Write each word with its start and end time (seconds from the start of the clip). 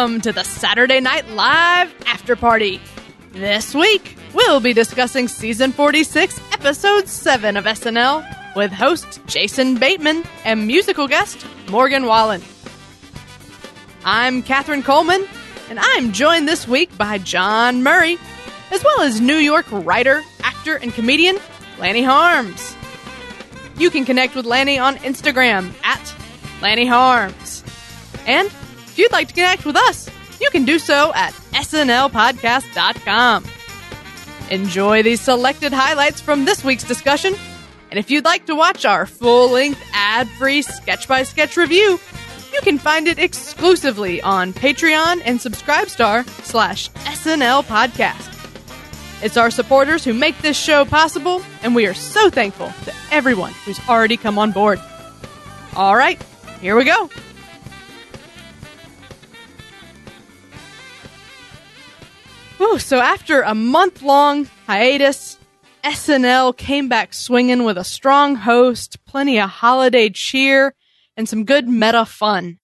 Welcome 0.00 0.22
to 0.22 0.32
the 0.32 0.44
Saturday 0.44 0.98
Night 0.98 1.28
Live 1.28 1.94
After 2.06 2.34
Party. 2.34 2.80
This 3.32 3.74
week, 3.74 4.16
we'll 4.32 4.58
be 4.58 4.72
discussing 4.72 5.28
season 5.28 5.72
46, 5.72 6.40
episode 6.52 7.06
7 7.06 7.58
of 7.58 7.66
SNL 7.66 8.56
with 8.56 8.72
host 8.72 9.20
Jason 9.26 9.74
Bateman 9.74 10.24
and 10.46 10.66
musical 10.66 11.06
guest 11.06 11.46
Morgan 11.68 12.06
Wallen. 12.06 12.40
I'm 14.02 14.42
Katherine 14.42 14.82
Coleman, 14.82 15.28
and 15.68 15.78
I'm 15.78 16.12
joined 16.12 16.48
this 16.48 16.66
week 16.66 16.96
by 16.96 17.18
John 17.18 17.82
Murray, 17.82 18.16
as 18.70 18.82
well 18.82 19.02
as 19.02 19.20
New 19.20 19.36
York 19.36 19.66
writer, 19.70 20.22
actor, 20.42 20.76
and 20.76 20.94
comedian 20.94 21.36
Lanny 21.78 22.02
Harms. 22.02 22.74
You 23.76 23.90
can 23.90 24.06
connect 24.06 24.34
with 24.34 24.46
Lanny 24.46 24.78
on 24.78 24.96
Instagram 24.96 25.74
at 25.84 26.14
Lanny 26.62 26.86
Harms. 26.86 27.62
And 28.26 28.50
if 28.90 28.98
you'd 28.98 29.12
like 29.12 29.28
to 29.28 29.34
connect 29.34 29.64
with 29.64 29.76
us, 29.76 30.10
you 30.40 30.50
can 30.50 30.64
do 30.64 30.80
so 30.80 31.12
at 31.14 31.32
snlpodcast.com. 31.52 33.44
Enjoy 34.50 35.02
these 35.02 35.20
selected 35.20 35.72
highlights 35.72 36.20
from 36.20 36.44
this 36.44 36.64
week's 36.64 36.82
discussion. 36.82 37.34
And 37.90 37.98
if 37.98 38.10
you'd 38.10 38.24
like 38.24 38.46
to 38.46 38.56
watch 38.56 38.84
our 38.84 39.06
full 39.06 39.50
length, 39.50 39.80
ad 39.92 40.28
free 40.28 40.62
sketch 40.62 41.06
by 41.06 41.22
sketch 41.22 41.56
review, 41.56 42.00
you 42.52 42.60
can 42.62 42.78
find 42.78 43.06
it 43.06 43.20
exclusively 43.20 44.20
on 44.22 44.52
Patreon 44.52 45.22
and 45.24 45.38
Subscribestar 45.38 46.26
slash 46.44 46.90
SNL 46.90 47.62
Podcast. 47.64 48.26
It's 49.22 49.36
our 49.36 49.50
supporters 49.50 50.04
who 50.04 50.14
make 50.14 50.38
this 50.38 50.58
show 50.58 50.84
possible, 50.84 51.42
and 51.62 51.74
we 51.74 51.86
are 51.86 51.94
so 51.94 52.28
thankful 52.30 52.72
to 52.84 52.94
everyone 53.12 53.52
who's 53.64 53.78
already 53.88 54.16
come 54.16 54.38
on 54.38 54.50
board. 54.50 54.80
All 55.76 55.94
right, 55.94 56.20
here 56.60 56.74
we 56.74 56.84
go. 56.84 57.08
So 62.90 62.98
after 62.98 63.42
a 63.42 63.54
month 63.54 64.02
long 64.02 64.48
hiatus, 64.66 65.38
SNL 65.84 66.56
came 66.56 66.88
back 66.88 67.14
swinging 67.14 67.62
with 67.62 67.78
a 67.78 67.84
strong 67.84 68.34
host, 68.34 69.04
plenty 69.04 69.38
of 69.38 69.48
holiday 69.48 70.10
cheer, 70.10 70.74
and 71.16 71.28
some 71.28 71.44
good 71.44 71.68
meta 71.68 72.04
fun. 72.04 72.58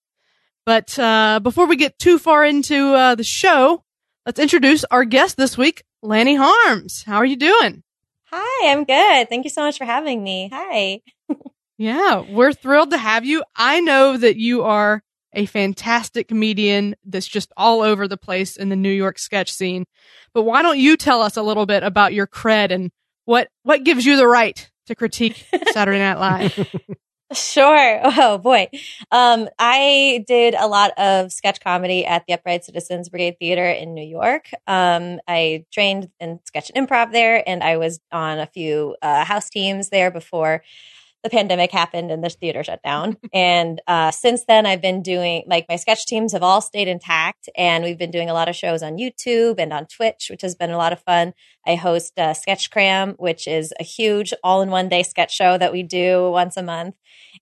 But 0.65 0.99
uh, 0.99 1.39
before 1.41 1.67
we 1.67 1.77
get 1.77 2.01
too 2.01 2.19
far 2.19 2.45
into 2.45 2.93
uh, 2.93 3.15
the 3.15 3.23
show, 3.23 3.85
let's 4.27 4.41
introduce 4.41 4.83
our 4.91 5.05
guest 5.05 5.37
this 5.37 5.57
week, 5.57 5.85
Lanny 6.03 6.35
Harms. 6.35 7.05
How 7.07 7.19
are 7.19 7.25
you 7.25 7.37
doing? 7.37 7.85
Hi, 8.33 8.73
I'm 8.73 8.83
good. 8.83 9.29
Thank 9.29 9.45
you 9.45 9.51
so 9.51 9.63
much 9.63 9.79
for 9.79 9.85
having 9.85 10.25
me. 10.25 10.51
Hi. 10.53 11.03
yeah, 11.79 12.25
we're 12.29 12.53
thrilled 12.53 12.91
to 12.91 12.99
have 12.99 13.25
you. 13.25 13.45
I 13.55 13.79
know 13.79 14.17
that 14.17 14.35
you 14.35 14.65
are 14.65 15.05
a 15.37 15.47
fantastic 15.47 16.29
comedian 16.29 16.97
that's 17.05 17.29
just 17.29 17.53
all 17.57 17.83
over 17.83 18.09
the 18.09 18.17
place 18.17 18.57
in 18.57 18.71
the 18.71 18.77
New 18.77 18.91
York 18.91 19.19
sketch 19.19 19.53
scene. 19.53 19.85
But 20.35 20.43
why 20.43 20.63
don't 20.63 20.79
you 20.79 20.97
tell 20.97 21.23
us 21.23 21.37
a 21.37 21.43
little 21.43 21.67
bit 21.67 21.83
about 21.83 22.15
your 22.15 22.27
cred 22.27 22.73
and 22.73 22.91
what 23.27 23.49
what 23.63 23.85
gives 23.85 24.05
you 24.05 24.17
the 24.17 24.27
right 24.27 24.69
to 24.87 24.95
critique 24.95 25.47
Saturday 25.73 25.99
Night 25.99 26.19
Live? 26.19 26.75
Sure. 27.33 28.01
Oh 28.05 28.39
boy. 28.39 28.69
Um, 29.11 29.49
I 29.59 30.25
did 30.29 30.55
a 30.55 30.69
lot 30.69 30.93
of 30.97 31.33
sketch 31.33 31.61
comedy 31.61 32.07
at 32.07 32.25
the 32.27 32.35
Upright 32.35 32.65
Citizens 32.65 33.09
Brigade 33.09 33.37
Theater 33.41 33.69
in 33.69 33.95
New 33.95 34.07
York. 34.07 34.49
Um, 34.69 35.19
I 35.27 35.65
trained 35.73 36.09
in 36.21 36.39
sketch 36.45 36.71
and 36.73 36.89
improv 36.89 37.11
there, 37.11 37.43
and 37.49 37.65
I 37.65 37.79
was 37.79 37.99
on 38.13 38.39
a 38.39 38.47
few 38.47 38.97
uh, 39.03 39.25
house 39.25 39.51
teams 39.51 39.89
there 39.89 40.13
before 40.13 40.63
the 41.23 41.31
pandemic 41.31 41.73
happened 41.73 42.11
and 42.11 42.23
the 42.23 42.31
theater 42.31 42.63
shut 42.63 42.83
down. 42.83 43.17
and 43.33 43.81
uh, 43.87 44.11
since 44.11 44.45
then, 44.47 44.67
I've 44.67 44.83
been 44.83 45.03
doing 45.03 45.45
like 45.47 45.67
my 45.69 45.77
sketch 45.77 46.07
teams 46.07 46.33
have 46.33 46.43
all 46.43 46.61
stayed 46.61 46.89
intact, 46.89 47.49
and 47.57 47.85
we've 47.85 47.99
been 47.99 48.11
doing 48.11 48.31
a 48.31 48.35
lot 48.35 48.49
of 48.49 48.57
shows 48.57 48.83
on 48.83 48.99
YouTube 48.99 49.59
and 49.59 49.73
on 49.73 49.87
Twitch, 49.87 50.29
which 50.31 50.43
has 50.43 50.55
been 50.55 50.71
a 50.71 50.79
lot 50.79 50.93
of 50.93 51.01
fun. 51.01 51.35
I 51.67 51.75
host 51.75 52.19
uh, 52.19 52.33
Sketch 52.35 52.71
Cram, 52.71 53.15
which 53.19 53.49
is 53.49 53.75
a 53.81 53.83
huge 53.83 54.33
all 54.45 54.63
in 54.63 54.71
one 54.71 54.89
day 54.89 55.03
sketch 55.03 55.35
show 55.35 55.59
that 55.59 55.73
we 55.73 55.83
do 55.83 56.31
once 56.31 56.57
a 56.57 56.63
month. 56.63 56.95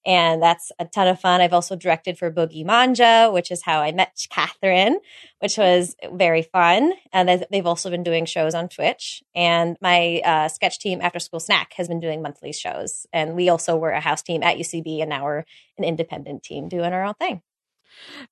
And 0.06 0.42
that's 0.42 0.70
a 0.78 0.84
ton 0.84 1.08
of 1.08 1.20
fun. 1.20 1.40
I've 1.40 1.52
also 1.52 1.76
directed 1.76 2.18
for 2.18 2.30
Boogie 2.30 2.64
Manja, 2.64 3.30
which 3.32 3.50
is 3.50 3.62
how 3.62 3.80
I 3.80 3.92
met 3.92 4.26
Catherine, 4.30 4.98
which 5.38 5.56
was 5.56 5.96
very 6.12 6.42
fun. 6.42 6.92
And 7.12 7.46
they've 7.50 7.66
also 7.66 7.90
been 7.90 8.02
doing 8.02 8.26
shows 8.26 8.54
on 8.54 8.68
Twitch. 8.68 9.22
And 9.34 9.76
my 9.80 10.20
uh, 10.24 10.48
sketch 10.48 10.78
team, 10.78 11.00
After 11.00 11.18
School 11.18 11.40
Snack, 11.40 11.72
has 11.76 11.88
been 11.88 12.00
doing 12.00 12.22
monthly 12.22 12.52
shows. 12.52 13.06
And 13.12 13.34
we 13.34 13.48
also 13.48 13.63
were 13.68 13.90
a 13.90 14.00
house 14.00 14.22
team 14.22 14.42
at 14.42 14.56
UCB, 14.56 15.00
and 15.00 15.10
now 15.10 15.24
we're 15.24 15.44
an 15.78 15.84
independent 15.84 16.42
team 16.42 16.68
doing 16.68 16.92
our 16.92 17.04
own 17.04 17.14
thing. 17.14 17.42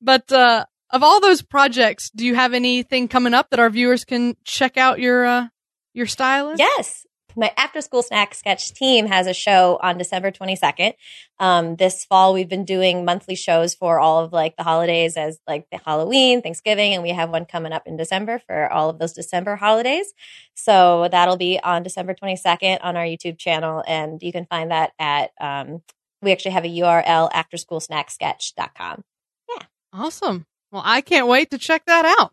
But 0.01 0.31
uh, 0.33 0.65
of 0.91 1.03
all 1.03 1.21
those 1.21 1.43
projects, 1.43 2.11
do 2.11 2.27
you 2.27 2.35
have 2.35 2.55
anything 2.55 3.09
coming 3.09 3.35
up 3.35 3.51
that 3.51 3.61
our 3.61 3.71
viewers 3.71 4.05
can 4.05 4.37
check 4.45 4.77
out 4.77 5.01
your 5.01 5.25
uh, 5.25 5.49
your 5.95 6.07
style? 6.07 6.55
Yes 6.57 7.07
my 7.37 7.53
after 7.57 7.81
school 7.81 8.03
snack 8.03 8.35
sketch 8.35 8.73
team 8.75 9.07
has 9.07 9.27
a 9.27 9.35
show 9.35 9.79
on 9.83 9.99
December 9.99 10.31
22nd. 10.31 10.95
Um, 11.39 11.77
this 11.77 12.05
fall, 12.05 12.33
we've 12.35 12.49
been 12.49 12.65
doing 12.65 13.05
monthly 13.05 13.35
shows 13.35 13.75
for 13.75 13.99
all 13.99 14.25
of 14.25 14.33
like 14.33 14.57
the 14.57 14.63
holidays 14.63 15.17
as 15.17 15.39
like 15.47 15.67
the 15.71 15.81
Halloween, 15.85 16.43
Thanksgiving, 16.43 16.95
and 16.95 17.03
we 17.03 17.11
have 17.11 17.31
one 17.31 17.45
coming 17.45 17.73
up 17.73 17.87
in 17.87 17.97
December 17.97 18.41
for 18.47 18.71
all 18.73 18.91
of 18.91 18.99
those 18.99 19.13
December 19.13 19.57
holidays. 19.57 20.13
So 20.55 21.09
that'll 21.11 21.37
be 21.37 21.59
on 21.63 21.83
December 21.83 22.15
22nd 22.15 22.79
on 22.83 22.97
our 22.97 23.05
YouTube 23.05 23.39
channel. 23.39 23.83
And 23.87 24.23
you 24.23 24.33
can 24.33 24.47
find 24.47 24.71
that 24.71 24.93
at, 24.99 25.31
um, 25.41 25.83
we 26.21 26.33
actually 26.33 26.53
have 26.53 26.65
a 26.65 26.69
URL 26.69 27.31
afterschoolsnacksketch.com. 27.33 29.05
Yeah. 29.49 29.67
Awesome. 29.93 30.47
Well, 30.71 30.83
I 30.85 31.01
can't 31.01 31.27
wait 31.27 31.51
to 31.51 31.59
check 31.59 31.85
that 31.87 32.17
out. 32.19 32.33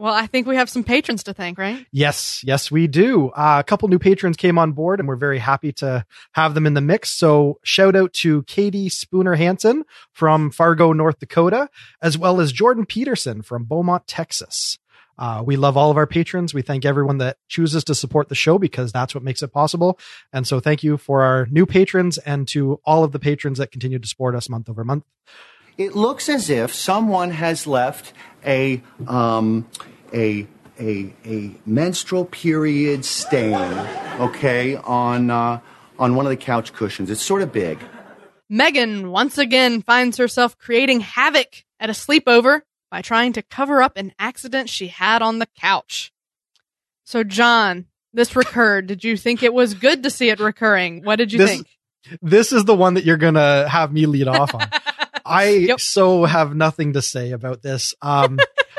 Well, 0.00 0.14
I 0.14 0.26
think 0.26 0.46
we 0.46 0.56
have 0.56 0.70
some 0.70 0.82
patrons 0.82 1.24
to 1.24 1.34
thank, 1.34 1.58
right? 1.58 1.86
Yes, 1.92 2.42
yes, 2.42 2.70
we 2.70 2.86
do. 2.86 3.28
Uh, 3.28 3.58
a 3.60 3.62
couple 3.62 3.86
new 3.88 3.98
patrons 3.98 4.38
came 4.38 4.56
on 4.56 4.72
board 4.72 4.98
and 4.98 5.06
we're 5.06 5.14
very 5.14 5.38
happy 5.38 5.72
to 5.74 6.06
have 6.32 6.54
them 6.54 6.66
in 6.66 6.72
the 6.72 6.80
mix. 6.80 7.10
So 7.10 7.58
shout 7.64 7.94
out 7.94 8.14
to 8.14 8.42
Katie 8.44 8.88
Spooner 8.88 9.34
Hansen 9.34 9.84
from 10.10 10.52
Fargo, 10.52 10.94
North 10.94 11.18
Dakota, 11.18 11.68
as 12.00 12.16
well 12.16 12.40
as 12.40 12.50
Jordan 12.50 12.86
Peterson 12.86 13.42
from 13.42 13.64
Beaumont, 13.64 14.06
Texas. 14.06 14.78
Uh, 15.18 15.42
we 15.44 15.56
love 15.56 15.76
all 15.76 15.90
of 15.90 15.98
our 15.98 16.06
patrons. 16.06 16.54
We 16.54 16.62
thank 16.62 16.86
everyone 16.86 17.18
that 17.18 17.36
chooses 17.48 17.84
to 17.84 17.94
support 17.94 18.30
the 18.30 18.34
show 18.34 18.56
because 18.56 18.92
that's 18.92 19.14
what 19.14 19.22
makes 19.22 19.42
it 19.42 19.52
possible. 19.52 19.98
And 20.32 20.46
so 20.46 20.60
thank 20.60 20.82
you 20.82 20.96
for 20.96 21.20
our 21.20 21.46
new 21.50 21.66
patrons 21.66 22.16
and 22.16 22.48
to 22.48 22.80
all 22.86 23.04
of 23.04 23.12
the 23.12 23.18
patrons 23.18 23.58
that 23.58 23.70
continue 23.70 23.98
to 23.98 24.08
support 24.08 24.34
us 24.34 24.48
month 24.48 24.70
over 24.70 24.82
month. 24.82 25.04
It 25.80 25.96
looks 25.96 26.28
as 26.28 26.50
if 26.50 26.74
someone 26.74 27.30
has 27.30 27.66
left 27.66 28.12
a 28.44 28.82
um, 29.08 29.66
a 30.12 30.46
a 30.78 31.14
a 31.24 31.54
menstrual 31.64 32.26
period 32.26 33.06
stain, 33.06 33.54
okay, 34.20 34.76
on 34.76 35.30
uh, 35.30 35.60
on 35.98 36.16
one 36.16 36.26
of 36.26 36.30
the 36.30 36.36
couch 36.36 36.74
cushions. 36.74 37.08
It's 37.08 37.22
sort 37.22 37.40
of 37.40 37.50
big. 37.50 37.78
Megan 38.50 39.10
once 39.10 39.38
again 39.38 39.80
finds 39.80 40.18
herself 40.18 40.58
creating 40.58 41.00
havoc 41.00 41.64
at 41.78 41.88
a 41.88 41.94
sleepover 41.94 42.60
by 42.90 43.00
trying 43.00 43.32
to 43.32 43.40
cover 43.40 43.80
up 43.80 43.96
an 43.96 44.12
accident 44.18 44.68
she 44.68 44.88
had 44.88 45.22
on 45.22 45.38
the 45.38 45.48
couch. 45.58 46.12
So, 47.04 47.24
John, 47.24 47.86
this 48.12 48.36
recurred. 48.36 48.86
Did 48.86 49.02
you 49.02 49.16
think 49.16 49.42
it 49.42 49.54
was 49.54 49.72
good 49.72 50.02
to 50.02 50.10
see 50.10 50.28
it 50.28 50.40
recurring? 50.40 51.04
What 51.04 51.16
did 51.16 51.32
you 51.32 51.38
this, 51.38 51.50
think? 51.50 51.68
This 52.20 52.52
is 52.52 52.66
the 52.66 52.74
one 52.74 52.92
that 52.94 53.04
you're 53.06 53.16
gonna 53.16 53.66
have 53.66 53.94
me 53.94 54.04
lead 54.04 54.28
off 54.28 54.54
on. 54.54 54.68
I 55.30 55.50
yep. 55.50 55.80
so 55.80 56.24
have 56.24 56.54
nothing 56.54 56.94
to 56.94 57.02
say 57.02 57.32
about 57.32 57.62
this. 57.62 57.94
Um, 58.02 58.38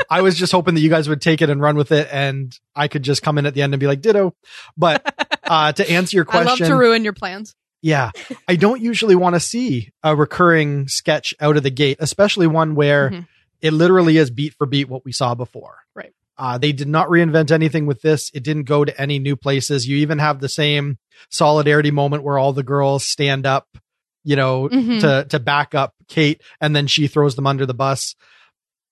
I 0.10 0.22
was 0.22 0.36
just 0.36 0.52
hoping 0.52 0.76
that 0.76 0.82
you 0.82 0.90
guys 0.90 1.08
would 1.08 1.22
take 1.22 1.42
it 1.42 1.50
and 1.50 1.62
run 1.62 1.78
with 1.78 1.92
it, 1.92 2.10
and 2.12 2.58
I 2.76 2.88
could 2.88 3.04
just 3.04 3.24
come 3.24 3.38
in 3.38 3.46
at 3.46 3.54
the 3.54 3.62
end 3.62 3.74
and 3.74 3.80
be 3.80 3.88
like, 3.88 4.02
"Ditto." 4.02 4.36
But 4.78 5.40
uh, 5.46 5.72
to 5.74 5.90
answer 5.90 6.18
your 6.18 6.26
question, 6.26 6.48
I 6.48 6.52
love 6.52 6.60
to 6.60 6.76
ruin 6.76 7.04
your 7.04 7.14
plans. 7.14 7.56
Yeah, 7.82 8.12
I 8.48 8.58
don't 8.58 8.82
usually 8.82 9.16
want 9.16 9.36
to 9.36 9.40
see 9.40 9.92
a 10.04 10.16
recurring 10.16 10.88
sketch 10.88 11.34
out 11.40 11.58
of 11.58 11.64
the 11.64 11.72
gate, 11.72 11.98
especially 12.00 12.48
one 12.48 12.76
where 12.76 13.10
mm-hmm. 13.10 13.22
it 13.62 13.72
literally 13.72 14.18
is 14.18 14.30
beat 14.30 14.54
for 14.54 14.68
beat 14.68 14.90
what 14.90 15.06
we 15.06 15.12
saw 15.12 15.34
before. 15.34 15.78
Right. 15.96 16.14
Uh, 16.38 16.58
they 16.58 16.72
did 16.72 16.88
not 16.88 17.08
reinvent 17.08 17.52
anything 17.52 17.86
with 17.86 18.02
this. 18.02 18.32
It 18.34 18.44
didn't 18.44 18.64
go 18.64 18.84
to 18.84 19.02
any 19.02 19.20
new 19.20 19.36
places. 19.36 19.88
You 19.88 19.98
even 19.98 20.20
have 20.20 20.40
the 20.40 20.50
same 20.50 20.98
solidarity 21.30 21.92
moment 21.92 22.24
where 22.24 22.38
all 22.38 22.54
the 22.54 22.64
girls 22.64 23.04
stand 23.04 23.46
up 23.46 23.68
you 24.24 24.36
know, 24.36 24.70
mm-hmm. 24.70 25.00
to, 25.00 25.26
to 25.30 25.40
back 25.40 25.74
up 25.76 25.96
Kate 26.08 26.42
and 26.60 26.76
then 26.76 26.88
she 26.88 27.08
throws 27.08 27.36
them 27.36 27.48
under 27.48 27.66
the 27.66 27.74
bus. 27.74 28.16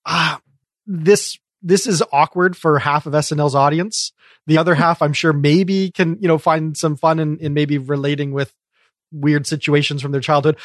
Ah, 0.06 0.40
this, 0.86 1.38
this 1.62 1.86
is 1.86 2.02
awkward 2.12 2.56
for 2.56 2.78
half 2.78 3.06
of 3.06 3.12
SNL's 3.12 3.54
audience. 3.54 4.12
The 4.46 4.58
other 4.58 4.74
half, 4.74 5.02
I'm 5.02 5.12
sure 5.12 5.32
maybe 5.32 5.90
can, 5.90 6.18
you 6.20 6.28
know, 6.28 6.38
find 6.38 6.76
some 6.76 6.96
fun 6.96 7.18
in, 7.20 7.38
in 7.38 7.54
maybe 7.54 7.78
relating 7.78 8.32
with 8.32 8.52
weird 9.12 9.46
situations 9.46 10.02
from 10.02 10.12
their 10.12 10.20
childhood. 10.20 10.56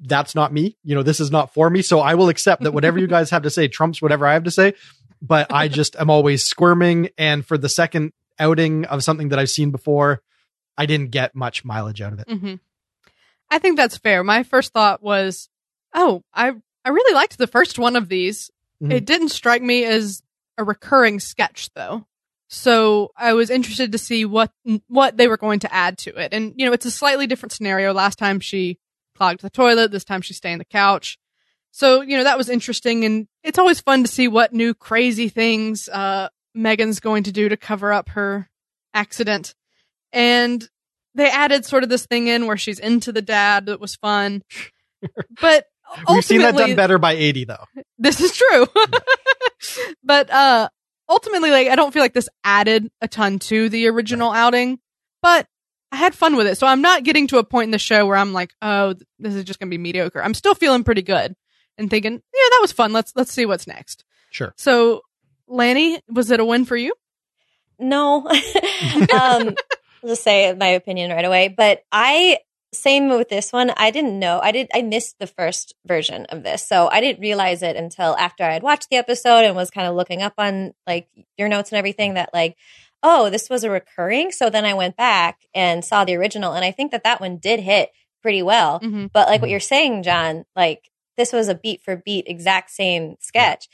That's 0.00 0.34
not 0.34 0.52
me. 0.52 0.76
You 0.82 0.94
know, 0.94 1.02
this 1.02 1.20
is 1.20 1.30
not 1.30 1.52
for 1.54 1.68
me. 1.68 1.82
So 1.82 2.00
I 2.00 2.14
will 2.14 2.28
accept 2.28 2.62
that 2.62 2.72
whatever 2.72 2.98
you 2.98 3.06
guys 3.08 3.30
have 3.30 3.42
to 3.42 3.50
say 3.50 3.68
trumps 3.68 4.02
whatever 4.02 4.26
I 4.26 4.34
have 4.34 4.44
to 4.44 4.50
say. 4.50 4.74
But 5.20 5.52
I 5.52 5.68
just 5.68 5.96
am 5.96 6.10
always 6.10 6.44
squirming. 6.44 7.10
And 7.18 7.46
for 7.46 7.58
the 7.58 7.68
second 7.68 8.12
outing 8.38 8.86
of 8.86 9.04
something 9.04 9.28
that 9.28 9.38
I've 9.38 9.50
seen 9.50 9.70
before, 9.70 10.22
I 10.76 10.86
didn't 10.86 11.10
get 11.10 11.34
much 11.34 11.64
mileage 11.64 12.00
out 12.00 12.12
of 12.12 12.20
it. 12.20 12.28
Mm-hmm. 12.28 12.54
I 13.52 13.58
think 13.58 13.76
that's 13.76 13.98
fair. 13.98 14.24
My 14.24 14.42
first 14.44 14.72
thought 14.72 15.02
was, 15.02 15.48
oh, 15.94 16.22
I 16.32 16.52
I 16.84 16.88
really 16.88 17.14
liked 17.14 17.36
the 17.36 17.46
first 17.46 17.78
one 17.78 17.96
of 17.96 18.08
these. 18.08 18.50
Mhm. 18.82 18.92
It 18.92 19.04
didn't 19.04 19.28
strike 19.28 19.62
me 19.62 19.84
as 19.84 20.22
a 20.56 20.64
recurring 20.64 21.20
sketch 21.20 21.68
though. 21.74 22.06
So 22.48 23.12
I 23.16 23.34
was 23.34 23.50
interested 23.50 23.92
to 23.92 23.98
see 23.98 24.24
what 24.24 24.50
what 24.88 25.16
they 25.18 25.28
were 25.28 25.36
going 25.36 25.60
to 25.60 25.72
add 25.72 25.98
to 25.98 26.16
it. 26.16 26.32
And 26.32 26.54
you 26.56 26.64
know, 26.66 26.72
it's 26.72 26.86
a 26.86 26.90
slightly 26.90 27.26
different 27.26 27.52
scenario. 27.52 27.92
Last 27.92 28.18
time 28.18 28.40
she 28.40 28.78
clogged 29.16 29.42
the 29.42 29.50
toilet, 29.50 29.90
this 29.90 30.04
time 30.04 30.22
she's 30.22 30.38
staying 30.38 30.58
the 30.58 30.64
couch. 30.64 31.18
So, 31.72 32.00
you 32.00 32.16
know, 32.16 32.24
that 32.24 32.38
was 32.38 32.48
interesting 32.48 33.04
and 33.04 33.28
it's 33.42 33.58
always 33.58 33.80
fun 33.80 34.02
to 34.02 34.08
see 34.08 34.28
what 34.28 34.52
new 34.54 34.72
crazy 34.74 35.28
things 35.28 35.88
uh 35.90 36.28
Megan's 36.54 37.00
going 37.00 37.24
to 37.24 37.32
do 37.32 37.48
to 37.50 37.56
cover 37.56 37.92
up 37.92 38.10
her 38.10 38.48
accident. 38.94 39.54
And 40.12 40.66
they 41.14 41.28
added 41.30 41.64
sort 41.64 41.82
of 41.82 41.88
this 41.88 42.06
thing 42.06 42.28
in 42.28 42.46
where 42.46 42.56
she's 42.56 42.78
into 42.78 43.12
the 43.12 43.22
dad 43.22 43.66
that 43.66 43.80
was 43.80 43.96
fun. 43.96 44.42
But 45.40 45.66
We've 46.08 46.24
seen 46.24 46.40
that 46.40 46.56
done 46.56 46.74
better 46.74 46.98
by 46.98 47.12
80 47.12 47.44
though. 47.44 47.64
this 47.98 48.20
is 48.20 48.34
true. 48.34 48.66
but 50.04 50.30
uh 50.30 50.68
ultimately 51.08 51.50
like 51.50 51.68
I 51.68 51.76
don't 51.76 51.92
feel 51.92 52.02
like 52.02 52.14
this 52.14 52.28
added 52.44 52.90
a 53.00 53.08
ton 53.08 53.38
to 53.40 53.68
the 53.68 53.88
original 53.88 54.32
outing, 54.32 54.78
but 55.20 55.46
I 55.92 55.96
had 55.96 56.14
fun 56.14 56.36
with 56.36 56.46
it. 56.46 56.56
So 56.56 56.66
I'm 56.66 56.80
not 56.80 57.04
getting 57.04 57.26
to 57.28 57.38
a 57.38 57.44
point 57.44 57.66
in 57.66 57.70
the 57.70 57.78
show 57.78 58.06
where 58.06 58.16
I'm 58.16 58.32
like, 58.32 58.54
"Oh, 58.62 58.94
this 59.18 59.34
is 59.34 59.44
just 59.44 59.60
going 59.60 59.68
to 59.68 59.74
be 59.74 59.78
mediocre." 59.78 60.22
I'm 60.22 60.32
still 60.32 60.54
feeling 60.54 60.84
pretty 60.84 61.02
good 61.02 61.36
and 61.76 61.90
thinking, 61.90 62.14
"Yeah, 62.14 62.48
that 62.50 62.58
was 62.62 62.72
fun. 62.72 62.94
Let's 62.94 63.12
let's 63.14 63.30
see 63.30 63.44
what's 63.44 63.66
next." 63.66 64.02
Sure. 64.30 64.54
So, 64.56 65.02
Lanny, 65.46 66.00
was 66.08 66.30
it 66.30 66.40
a 66.40 66.44
win 66.46 66.64
for 66.64 66.76
you? 66.76 66.94
No. 67.78 68.26
um, 68.26 68.34
I'll 69.14 69.54
just 70.06 70.22
say 70.22 70.52
my 70.54 70.68
opinion 70.68 71.10
right 71.10 71.24
away. 71.24 71.48
But 71.48 71.82
I 71.92 72.38
same 72.74 73.10
with 73.10 73.28
this 73.28 73.52
one. 73.52 73.70
I 73.76 73.90
didn't 73.90 74.18
know. 74.18 74.40
I 74.42 74.50
did. 74.50 74.68
I 74.74 74.82
missed 74.82 75.18
the 75.18 75.26
first 75.26 75.74
version 75.86 76.24
of 76.30 76.42
this, 76.42 76.66
so 76.66 76.88
I 76.90 77.00
didn't 77.00 77.20
realize 77.20 77.62
it 77.62 77.76
until 77.76 78.16
after 78.16 78.44
I 78.44 78.52
had 78.54 78.62
watched 78.62 78.88
the 78.90 78.96
episode 78.96 79.44
and 79.44 79.54
was 79.54 79.70
kind 79.70 79.86
of 79.86 79.94
looking 79.94 80.22
up 80.22 80.34
on 80.38 80.72
like 80.86 81.08
your 81.36 81.48
notes 81.48 81.70
and 81.70 81.78
everything. 81.78 82.14
That 82.14 82.30
like, 82.32 82.56
oh, 83.02 83.28
this 83.28 83.50
was 83.50 83.62
a 83.64 83.70
recurring. 83.70 84.32
So 84.32 84.48
then 84.48 84.64
I 84.64 84.72
went 84.74 84.96
back 84.96 85.40
and 85.54 85.84
saw 85.84 86.04
the 86.04 86.16
original, 86.16 86.54
and 86.54 86.64
I 86.64 86.70
think 86.70 86.92
that 86.92 87.04
that 87.04 87.20
one 87.20 87.36
did 87.36 87.60
hit 87.60 87.90
pretty 88.22 88.42
well. 88.42 88.80
Mm-hmm. 88.80 89.06
But 89.12 89.28
like 89.28 89.42
what 89.42 89.48
Mhm. 89.48 89.50
you're 89.50 89.60
saying, 89.60 90.02
John, 90.04 90.44
like 90.56 90.88
this 91.18 91.32
was 91.32 91.48
a 91.48 91.54
beat 91.54 91.82
for 91.82 91.96
beat 91.96 92.24
exact 92.26 92.70
same 92.70 93.16
sketch. 93.20 93.68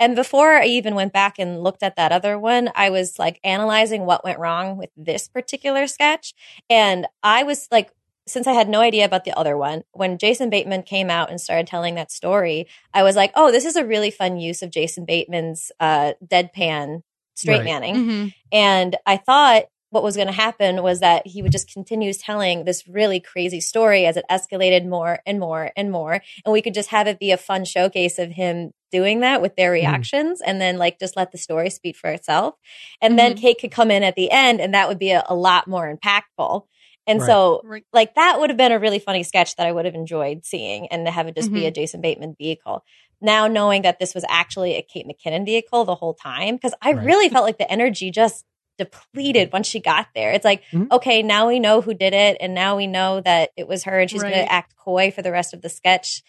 And 0.00 0.16
before 0.16 0.54
I 0.54 0.64
even 0.64 0.94
went 0.94 1.12
back 1.12 1.38
and 1.38 1.62
looked 1.62 1.82
at 1.82 1.96
that 1.96 2.10
other 2.10 2.38
one, 2.38 2.70
I 2.74 2.88
was 2.90 3.18
like 3.18 3.38
analyzing 3.44 4.06
what 4.06 4.24
went 4.24 4.38
wrong 4.38 4.78
with 4.78 4.90
this 4.96 5.28
particular 5.28 5.86
sketch. 5.86 6.34
And 6.70 7.06
I 7.22 7.42
was 7.42 7.68
like, 7.70 7.92
since 8.26 8.46
I 8.46 8.52
had 8.52 8.68
no 8.68 8.80
idea 8.80 9.04
about 9.04 9.24
the 9.24 9.36
other 9.36 9.56
one, 9.56 9.82
when 9.92 10.16
Jason 10.18 10.50
Bateman 10.50 10.84
came 10.84 11.10
out 11.10 11.30
and 11.30 11.40
started 11.40 11.66
telling 11.66 11.96
that 11.96 12.10
story, 12.10 12.66
I 12.94 13.02
was 13.02 13.14
like, 13.14 13.32
oh, 13.34 13.52
this 13.52 13.64
is 13.64 13.76
a 13.76 13.84
really 13.84 14.10
fun 14.10 14.38
use 14.38 14.62
of 14.62 14.70
Jason 14.70 15.04
Bateman's 15.04 15.70
uh, 15.80 16.14
deadpan 16.24 17.02
straight 17.34 17.58
Right. 17.58 17.64
manning. 17.64 17.94
Mm-hmm. 17.94 18.28
And 18.52 18.96
I 19.06 19.16
thought 19.16 19.64
what 19.90 20.04
was 20.04 20.14
going 20.14 20.28
to 20.28 20.32
happen 20.32 20.82
was 20.82 21.00
that 21.00 21.26
he 21.26 21.42
would 21.42 21.52
just 21.52 21.72
continue 21.72 22.12
telling 22.12 22.64
this 22.64 22.86
really 22.86 23.18
crazy 23.20 23.60
story 23.60 24.06
as 24.06 24.16
it 24.16 24.24
escalated 24.30 24.86
more 24.86 25.18
and 25.26 25.40
more 25.40 25.72
and 25.76 25.90
more. 25.90 26.22
And 26.44 26.52
we 26.52 26.62
could 26.62 26.74
just 26.74 26.90
have 26.90 27.06
it 27.08 27.18
be 27.18 27.32
a 27.32 27.36
fun 27.36 27.64
showcase 27.64 28.18
of 28.18 28.30
him 28.30 28.72
doing 28.90 29.20
that 29.20 29.40
with 29.42 29.56
their 29.56 29.70
reactions 29.70 30.40
and 30.40 30.60
then 30.60 30.78
like 30.78 30.98
just 30.98 31.16
let 31.16 31.32
the 31.32 31.38
story 31.38 31.70
speak 31.70 31.96
for 31.96 32.10
itself. 32.10 32.54
And 33.00 33.18
then 33.18 33.36
Kate 33.36 33.58
could 33.60 33.70
come 33.70 33.90
in 33.90 34.02
at 34.02 34.16
the 34.16 34.30
end 34.30 34.60
and 34.60 34.74
that 34.74 34.88
would 34.88 34.98
be 34.98 35.10
a, 35.10 35.24
a 35.28 35.34
lot 35.34 35.66
more 35.68 35.92
impactful. 35.94 36.66
And 37.06 37.20
Right. 37.20 37.26
so 37.26 37.62
Right. 37.64 37.84
like 37.92 38.14
that 38.14 38.38
would 38.38 38.50
have 38.50 38.56
been 38.56 38.72
a 38.72 38.78
really 38.78 38.98
funny 38.98 39.22
sketch 39.22 39.56
that 39.56 39.66
I 39.66 39.72
would 39.72 39.84
have 39.86 39.94
enjoyed 39.94 40.44
seeing 40.44 40.86
and 40.88 41.06
to 41.06 41.10
have 41.12 41.26
it 41.26 41.34
just 41.34 41.52
be 41.52 41.60
Mhm. 41.62 41.66
a 41.68 41.70
Jason 41.70 42.00
Bateman 42.00 42.34
vehicle. 42.38 42.84
Now 43.20 43.46
knowing 43.46 43.82
that 43.82 43.98
this 43.98 44.14
was 44.14 44.24
actually 44.28 44.74
a 44.76 44.82
Kate 44.82 45.06
McKinnon 45.06 45.44
vehicle 45.44 45.84
the 45.84 45.94
whole 45.94 46.14
time, 46.14 46.56
because 46.56 46.74
I 46.82 46.92
Right. 46.92 47.04
really 47.04 47.28
felt 47.28 47.44
like 47.44 47.58
the 47.58 47.70
energy 47.70 48.10
just 48.10 48.44
depleted 48.78 49.52
once 49.52 49.66
she 49.66 49.78
got 49.80 50.06
there. 50.14 50.32
It's 50.32 50.44
like, 50.44 50.62
Mhm. 50.72 50.90
okay, 50.90 51.22
now 51.22 51.48
we 51.48 51.60
know 51.60 51.80
who 51.82 51.92
did 51.92 52.14
it, 52.14 52.38
and 52.40 52.54
now 52.54 52.76
we 52.76 52.86
know 52.86 53.20
that 53.20 53.50
it 53.56 53.68
was 53.68 53.84
her, 53.84 54.00
and 54.00 54.10
she's 54.10 54.22
going 54.22 54.34
to 54.46 54.50
act 54.52 54.74
coy 54.76 55.10
for 55.10 55.20
the 55.22 55.32
rest 55.32 55.52
of 55.52 55.60
the 55.60 55.68
sketch. 55.68 56.22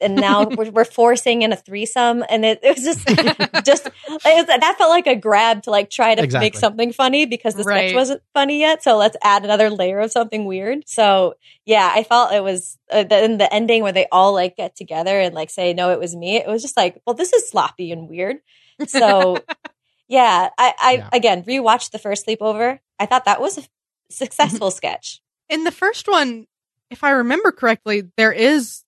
And 0.00 0.20
now 0.20 0.50
we're, 0.56 0.70
we're 0.70 0.84
forcing 0.84 1.42
in 1.42 1.52
a 1.52 1.56
threesome, 1.56 2.24
and 2.28 2.44
it, 2.44 2.60
it 2.62 2.76
was 2.76 2.84
just, 2.84 3.06
just 3.64 3.86
it, 3.86 4.46
that 4.46 4.74
felt 4.78 4.90
like 4.90 5.06
a 5.06 5.14
grab 5.16 5.62
to 5.62 5.70
like 5.70 5.90
try 5.90 6.14
to 6.14 6.22
Exactly. 6.22 6.46
make 6.46 6.56
something 6.56 6.92
funny 6.92 7.26
because 7.26 7.54
the 7.54 7.64
Right. 7.64 7.88
sketch 7.88 7.94
wasn't 7.94 8.22
funny 8.34 8.60
yet. 8.60 8.82
So 8.82 8.96
let's 8.96 9.16
add 9.22 9.44
another 9.44 9.70
layer 9.70 10.00
of 10.00 10.10
something 10.12 10.44
weird. 10.44 10.88
So 10.88 11.34
yeah, 11.64 11.90
I 11.94 12.02
felt 12.04 12.32
it 12.32 12.42
was 12.42 12.78
uh, 12.90 13.04
the, 13.04 13.24
in 13.24 13.38
the 13.38 13.52
ending 13.52 13.82
where 13.82 13.92
they 13.92 14.06
all 14.12 14.32
like 14.34 14.56
get 14.56 14.76
together 14.76 15.18
and 15.20 15.34
like 15.34 15.50
say, 15.50 15.72
"No, 15.74 15.90
it 15.90 15.98
was 16.00 16.14
me." 16.16 16.36
It 16.36 16.46
was 16.48 16.62
just 16.62 16.76
like, 16.76 17.00
well, 17.06 17.14
this 17.14 17.32
is 17.32 17.48
sloppy 17.48 17.92
and 17.92 18.08
weird. 18.08 18.38
So 18.86 19.46
yeah, 20.08 20.50
I, 20.58 20.74
I 20.78 20.92
Yeah. 20.98 21.08
again 21.12 21.44
rewatched 21.44 21.90
the 21.92 21.98
first 21.98 22.26
sleepover. 22.26 22.80
I 22.98 23.06
thought 23.06 23.24
that 23.26 23.40
was 23.40 23.58
a 23.58 23.62
successful 24.10 24.70
sketch. 24.70 25.20
In 25.48 25.64
the 25.64 25.72
first 25.72 26.08
one, 26.08 26.46
if 26.90 27.04
I 27.04 27.10
remember 27.10 27.52
correctly, 27.52 28.04
there 28.16 28.32
is 28.32 28.83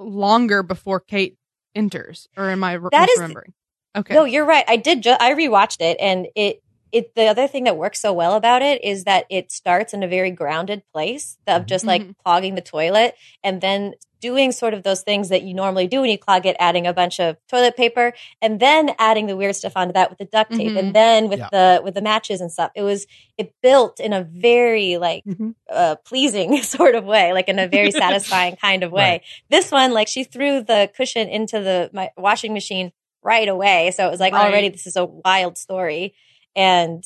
longer 0.00 0.62
before 0.62 1.00
Kate 1.00 1.36
enters, 1.74 2.28
or 2.36 2.50
am 2.50 2.64
I 2.64 2.72
re- 2.74 2.88
That 2.90 3.08
is- 3.10 3.18
misremembering? 3.20 3.52
okay. 3.96 4.14
No, 4.14 4.24
you're 4.24 4.46
right. 4.46 4.64
I 4.66 4.76
did. 4.76 5.02
Ju- 5.02 5.16
I 5.20 5.34
rewatched 5.34 5.80
it, 5.80 5.96
and 6.00 6.26
it 6.34 6.62
it 6.92 7.14
the 7.14 7.26
other 7.26 7.46
thing 7.46 7.64
that 7.64 7.76
works 7.76 8.00
so 8.00 8.12
well 8.12 8.34
about 8.34 8.62
it 8.62 8.82
is 8.84 9.04
that 9.04 9.24
it 9.30 9.50
starts 9.52 9.92
in 9.94 10.02
a 10.02 10.08
very 10.08 10.30
grounded 10.30 10.82
place 10.92 11.38
of 11.46 11.66
just 11.66 11.84
like 11.84 12.02
Mhm. 12.02 12.14
clogging 12.24 12.54
the 12.54 12.60
toilet, 12.60 13.14
and 13.44 13.60
then 13.60 13.94
doing 14.20 14.52
sort 14.52 14.74
of 14.74 14.82
those 14.82 15.00
things 15.00 15.30
that 15.30 15.42
you 15.42 15.54
normally 15.54 15.86
do 15.86 16.02
when 16.02 16.10
you 16.10 16.18
clog 16.18 16.44
it, 16.44 16.54
adding 16.58 16.86
a 16.86 16.92
bunch 16.92 17.18
of 17.18 17.38
toilet 17.48 17.74
paper, 17.74 18.12
and 18.42 18.60
then 18.60 18.94
adding 18.98 19.26
the 19.26 19.36
weird 19.36 19.56
stuff 19.56 19.72
onto 19.76 19.94
that 19.94 20.10
with 20.10 20.18
the 20.18 20.26
duct 20.26 20.52
tape, 20.52 20.72
Mhm. 20.72 20.78
and 20.78 20.94
then 20.94 21.28
with 21.30 21.38
Yeah. 21.38 21.48
the 21.52 21.80
with 21.82 21.94
the 21.94 22.02
matches 22.02 22.40
and 22.42 22.52
stuff. 22.52 22.70
It 22.74 22.82
was 22.82 23.06
it 23.38 23.54
built 23.62 23.98
in 24.00 24.12
a 24.12 24.22
very 24.22 24.98
like 24.98 25.24
Mhm. 25.24 25.54
uh, 25.70 25.96
pleasing 26.04 26.60
sort 26.62 26.94
of 26.96 27.04
way, 27.06 27.32
like 27.32 27.48
in 27.48 27.58
a 27.58 27.66
very 27.66 27.90
satisfying 27.92 28.56
kind 28.56 28.82
of 28.82 28.92
way. 28.92 29.02
Right. 29.10 29.22
This 29.48 29.70
one, 29.72 29.92
like 29.92 30.08
she 30.08 30.24
threw 30.24 30.62
the 30.62 30.90
cushion 30.94 31.28
into 31.28 31.60
the 31.60 31.88
my 31.94 32.10
washing 32.18 32.52
machine 32.52 32.92
right 33.22 33.48
away, 33.48 33.90
so 33.92 34.06
it 34.06 34.10
was 34.10 34.20
like 34.20 34.32
Right. 34.34 34.46
already 34.48 34.68
this 34.68 34.86
is 34.86 34.96
a 34.96 35.04
wild 35.06 35.56
story, 35.56 36.14
and 36.56 37.04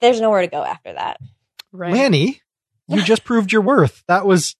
there's 0.00 0.20
nowhere 0.20 0.42
to 0.42 0.46
go 0.48 0.62
after 0.62 0.92
that. 0.92 1.18
right. 1.72 1.92
Lanny, 1.92 2.40
you 2.88 3.02
just 3.02 3.24
proved 3.24 3.52
your 3.52 3.62
worth. 3.62 4.02
That 4.08 4.26
was 4.26 4.56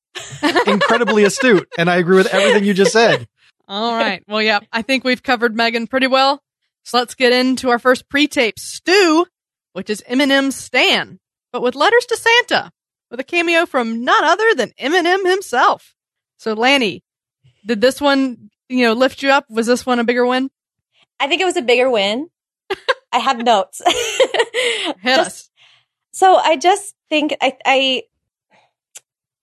incredibly 0.67 1.25
astute. 1.25 1.69
And 1.79 1.89
I 1.89 1.97
agree 1.97 2.17
with 2.17 2.33
everything 2.33 2.65
you 2.65 2.75
just 2.75 2.93
said. 2.93 3.27
All 3.67 3.95
right. 3.95 4.23
Well, 4.27 4.43
yeah, 4.43 4.61
I 4.73 4.83
think 4.83 5.05
we've 5.05 5.23
covered 5.23 5.55
Megan 5.55 5.87
pretty 5.87 6.07
well. 6.07 6.43
So 6.85 6.99
let's 6.99 7.15
get 7.15 7.33
into 7.33 7.69
our 7.69 7.79
first 7.79 8.09
pre-tape, 8.09 8.59
Stew, 8.59 9.27
which 9.75 9.91
is 9.91 10.03
Eminem's 10.09 10.57
Stan, 10.57 11.19
but 11.53 11.63
with 11.63 11.75
letters 11.75 12.07
to 12.07 12.17
Santa, 12.17 12.73
with 13.11 13.21
a 13.21 13.25
cameo 13.25 13.67
from 13.67 14.05
none 14.05 14.25
other 14.25 14.55
than 14.55 14.73
Eminem 14.81 15.29
himself. 15.29 15.95
So, 16.39 16.55
Lanny, 16.55 17.03
did 17.67 17.81
this 17.83 18.01
one, 18.01 18.51
you 18.69 18.87
know, 18.87 18.95
lift 18.95 19.23
you 19.23 19.31
up? 19.31 19.45
Was 19.51 19.67
this 19.67 19.85
one 19.85 19.99
a 19.99 20.05
bigger 20.05 20.25
win? 20.25 20.51
I 21.21 21.27
think 21.27 21.43
it 21.43 21.47
was 21.47 21.57
a 21.57 21.63
bigger 21.63 21.91
win. 21.91 22.31
I 23.13 23.19
have 23.19 23.39
notes. 23.43 23.81
Just- 25.05 25.21
us. 25.21 25.51
So 26.13 26.37
I 26.37 26.57
just 26.57 26.95
think 27.09 27.37
I, 27.41 27.57
I 27.65 28.03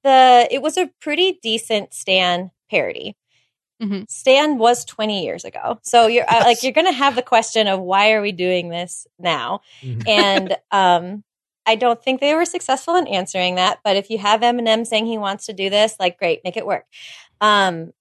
the 0.04 0.48
it 0.52 0.62
was 0.62 0.78
a 0.78 0.90
pretty 1.02 1.40
decent 1.42 1.94
Stan 1.94 2.52
parody. 2.70 3.16
Mhm. 3.82 4.10
Stan 4.10 4.58
was 4.58 4.86
20 4.86 5.24
years 5.24 5.44
ago. 5.46 5.80
So 5.84 6.08
you're 6.08 6.30
uh, 6.30 6.42
like 6.46 6.64
you're 6.64 6.72
going 6.72 6.88
to 6.88 6.94
have 6.94 7.16
the 7.16 7.22
question 7.22 7.68
of 7.68 7.80
why 7.80 8.12
are 8.14 8.22
we 8.22 8.32
doing 8.32 8.70
this 8.70 9.06
now? 9.20 9.62
Mhm. 9.82 10.08
And 10.08 10.58
um 10.72 11.24
I 11.68 11.76
don't 11.76 12.02
think 12.02 12.20
they 12.22 12.36
were 12.36 12.46
successful 12.46 12.96
in 12.96 13.08
answering 13.08 13.56
that, 13.56 13.80
but 13.84 13.96
if 13.96 14.10
you 14.12 14.20
have 14.20 14.42
Eminem 14.42 14.86
saying 14.86 15.08
he 15.08 15.18
wants 15.18 15.48
to 15.48 15.54
do 15.54 15.70
this, 15.70 15.96
like 16.00 16.20
great, 16.20 16.42
make 16.44 16.58
it 16.58 16.66
work. 16.66 16.86
Um 17.42 17.92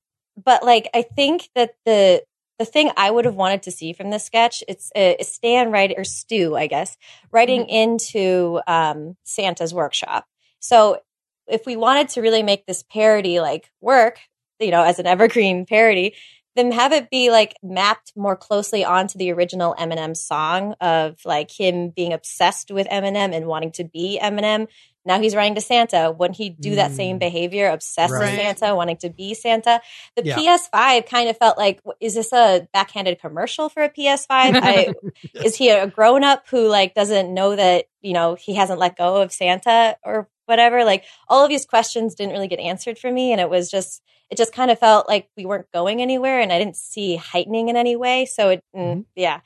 but 0.42 0.62
like 0.64 0.88
I 0.94 1.02
think 1.02 1.48
that 1.54 1.74
the 1.86 2.22
the 2.58 2.64
thing 2.64 2.90
I 2.96 3.10
would 3.10 3.24
have 3.24 3.34
wanted 3.34 3.62
to 3.64 3.70
see 3.70 3.92
from 3.92 4.10
this 4.10 4.24
sketch, 4.24 4.62
it's 4.68 4.90
uh, 4.94 5.14
Stan 5.22 5.70
writing 5.70 5.98
or 5.98 6.04
Stu, 6.04 6.56
I 6.56 6.66
guess, 6.66 6.96
writing 7.32 7.68
into 7.68 8.60
um, 8.66 9.16
Santa's 9.24 9.74
workshop. 9.74 10.26
So 10.60 11.00
if 11.46 11.66
we 11.66 11.76
wanted 11.76 12.10
to 12.10 12.22
really 12.22 12.42
make 12.42 12.66
this 12.66 12.82
parody 12.82 13.40
like 13.40 13.70
work, 13.80 14.18
you 14.60 14.70
know, 14.70 14.82
as 14.82 14.98
an 14.98 15.06
evergreen 15.06 15.66
parody, 15.66 16.14
then 16.56 16.70
have 16.70 16.92
it 16.92 17.10
be 17.10 17.30
like 17.30 17.56
mapped 17.62 18.12
more 18.16 18.36
closely 18.36 18.84
onto 18.84 19.18
the 19.18 19.32
original 19.32 19.74
Eminem 19.76 20.16
song 20.16 20.74
of 20.80 21.18
like 21.24 21.50
him 21.50 21.90
being 21.90 22.12
obsessed 22.12 22.70
with 22.70 22.86
Eminem 22.86 23.34
and 23.34 23.46
wanting 23.46 23.72
to 23.72 23.84
be 23.84 24.18
Eminem. 24.22 24.68
Now 25.04 25.20
he's 25.20 25.34
writing 25.36 25.54
to 25.56 25.60
Santa. 25.60 26.10
Wouldn't 26.10 26.36
he 26.38 26.50
do 26.50 26.76
that 26.76 26.92
same 26.92 27.16
Mm. 27.16 27.20
behavior, 27.20 27.68
obsessed 27.68 28.12
with 28.12 28.28
Santa, 28.36 28.74
wanting 28.74 28.96
to 28.98 29.10
be 29.10 29.34
Santa? 29.34 29.80
The 30.16 30.24
Yeah. 30.24 30.36
PS5 30.36 31.06
kind 31.06 31.28
of 31.28 31.36
felt 31.36 31.58
like, 31.58 31.80
is 32.00 32.14
this 32.14 32.32
a 32.32 32.66
backhanded 32.72 33.20
commercial 33.20 33.68
for 33.68 33.82
a 33.82 33.90
PS5? 33.90 34.54
I, 34.56 34.94
is 35.34 35.56
he 35.56 35.68
a 35.70 35.86
grown 35.86 36.24
up 36.24 36.48
who 36.48 36.68
like 36.68 36.94
doesn't 36.94 37.32
know 37.32 37.54
that 37.56 37.86
you 38.02 38.12
know 38.12 38.34
he 38.34 38.54
hasn't 38.54 38.78
let 38.78 38.96
go 38.96 39.20
of 39.22 39.32
Santa 39.32 39.96
or 40.04 40.28
whatever. 40.46 40.84
Like 40.84 41.04
all 41.28 41.42
of 41.42 41.48
these 41.48 41.64
questions 41.66 42.14
didn't 42.14 42.32
really 42.32 42.48
get 42.48 42.58
answered 42.60 42.98
for 42.98 43.10
me. 43.10 43.32
And 43.32 43.40
it 43.40 43.48
was 43.48 43.70
just, 43.70 44.02
it 44.30 44.36
just 44.36 44.52
kind 44.52 44.70
of 44.70 44.78
felt 44.78 45.08
like 45.08 45.28
we 45.38 45.46
weren't 45.46 45.70
going 45.72 46.02
anywhere 46.02 46.38
and 46.40 46.52
I 46.52 46.58
didn't 46.58 46.76
see 46.76 47.16
heightening 47.16 47.70
in 47.70 47.76
any 47.76 47.96
way. 47.96 48.26
So 48.26 48.50
it, 48.50 48.62
mm, 48.76 48.80
Mm-hmm. 48.80 49.00
yeah. 49.16 49.40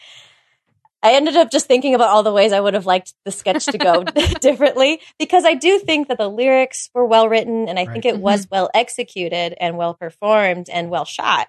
I 1.03 1.13
ended 1.15 1.37
up 1.37 1.51
just 1.51 1.67
thinking 1.67 1.95
about 1.95 2.09
all 2.09 2.23
the 2.23 2.33
ways 2.33 2.53
I 2.53 2.61
would 2.61 2.75
have 2.75 2.87
liked 2.87 3.15
the 3.25 3.31
sketch 3.31 3.67
to 3.67 3.79
go 3.79 4.03
differently 4.41 5.01
because 5.19 5.45
I 5.45 5.55
do 5.55 5.79
think 5.79 6.09
that 6.09 6.19
the 6.19 6.29
lyrics 6.29 6.91
were 6.93 7.05
well 7.05 7.29
written 7.29 7.69
and 7.69 7.79
I 7.79 7.85
think 7.85 8.05
Right. 8.05 8.15
it 8.15 8.19
was 8.19 8.47
mm-hmm. 8.47 8.55
well 8.55 8.71
executed 8.75 9.55
and 9.61 9.77
well 9.77 9.95
performed 9.95 10.69
and 10.69 10.91
well 10.91 11.05
shot. 11.05 11.49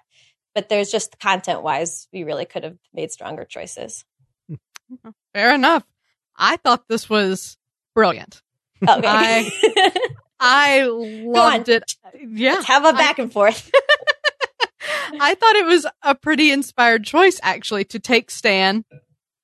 But 0.54 0.68
there's 0.68 0.90
just 0.90 1.18
content 1.18 1.62
wise, 1.62 2.08
we 2.12 2.24
really 2.24 2.44
could 2.44 2.64
have 2.64 2.76
made 2.92 3.10
stronger 3.10 3.44
choices. 3.44 4.04
Mm-hmm. 4.50 5.10
Fair 5.34 5.54
enough. 5.54 5.84
I 6.36 6.56
thought 6.56 6.88
this 6.88 7.08
was 7.10 7.56
brilliant. 7.94 8.42
Oh, 8.86 8.98
okay. 8.98 9.08
I- 9.08 9.92
I 10.42 10.84
loved 10.86 11.68
it. 11.68 11.96
Yeah. 12.18 12.54
Let's 12.54 12.66
have 12.66 12.86
a 12.86 12.94
back 12.94 13.18
and 13.18 13.30
forth. 13.30 13.70
I 15.20 15.34
thought 15.34 15.56
it 15.56 15.66
was 15.66 15.86
a 16.02 16.14
pretty 16.14 16.50
inspired 16.50 17.04
choice 17.04 17.38
actually 17.42 17.84
to 17.86 17.98
take 17.98 18.30
Stan, 18.30 18.86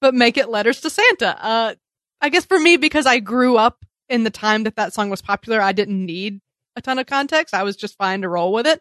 but 0.00 0.14
make 0.14 0.36
it 0.36 0.48
letters 0.48 0.80
to 0.82 0.90
Santa. 0.90 1.44
Uh, 1.44 1.74
I 2.20 2.28
guess 2.28 2.44
for 2.44 2.58
me, 2.58 2.76
because 2.76 3.06
I 3.06 3.18
grew 3.18 3.56
up 3.56 3.84
in 4.08 4.24
the 4.24 4.30
time 4.30 4.64
that 4.64 4.76
that 4.76 4.94
song 4.94 5.10
was 5.10 5.22
popular, 5.22 5.60
I 5.60 5.72
didn't 5.72 6.04
need 6.04 6.40
a 6.76 6.82
ton 6.82 6.98
of 6.98 7.06
context. 7.06 7.54
I 7.54 7.62
was 7.62 7.76
just 7.76 7.96
fine 7.96 8.22
to 8.22 8.28
roll 8.28 8.52
with 8.52 8.66
it. 8.66 8.80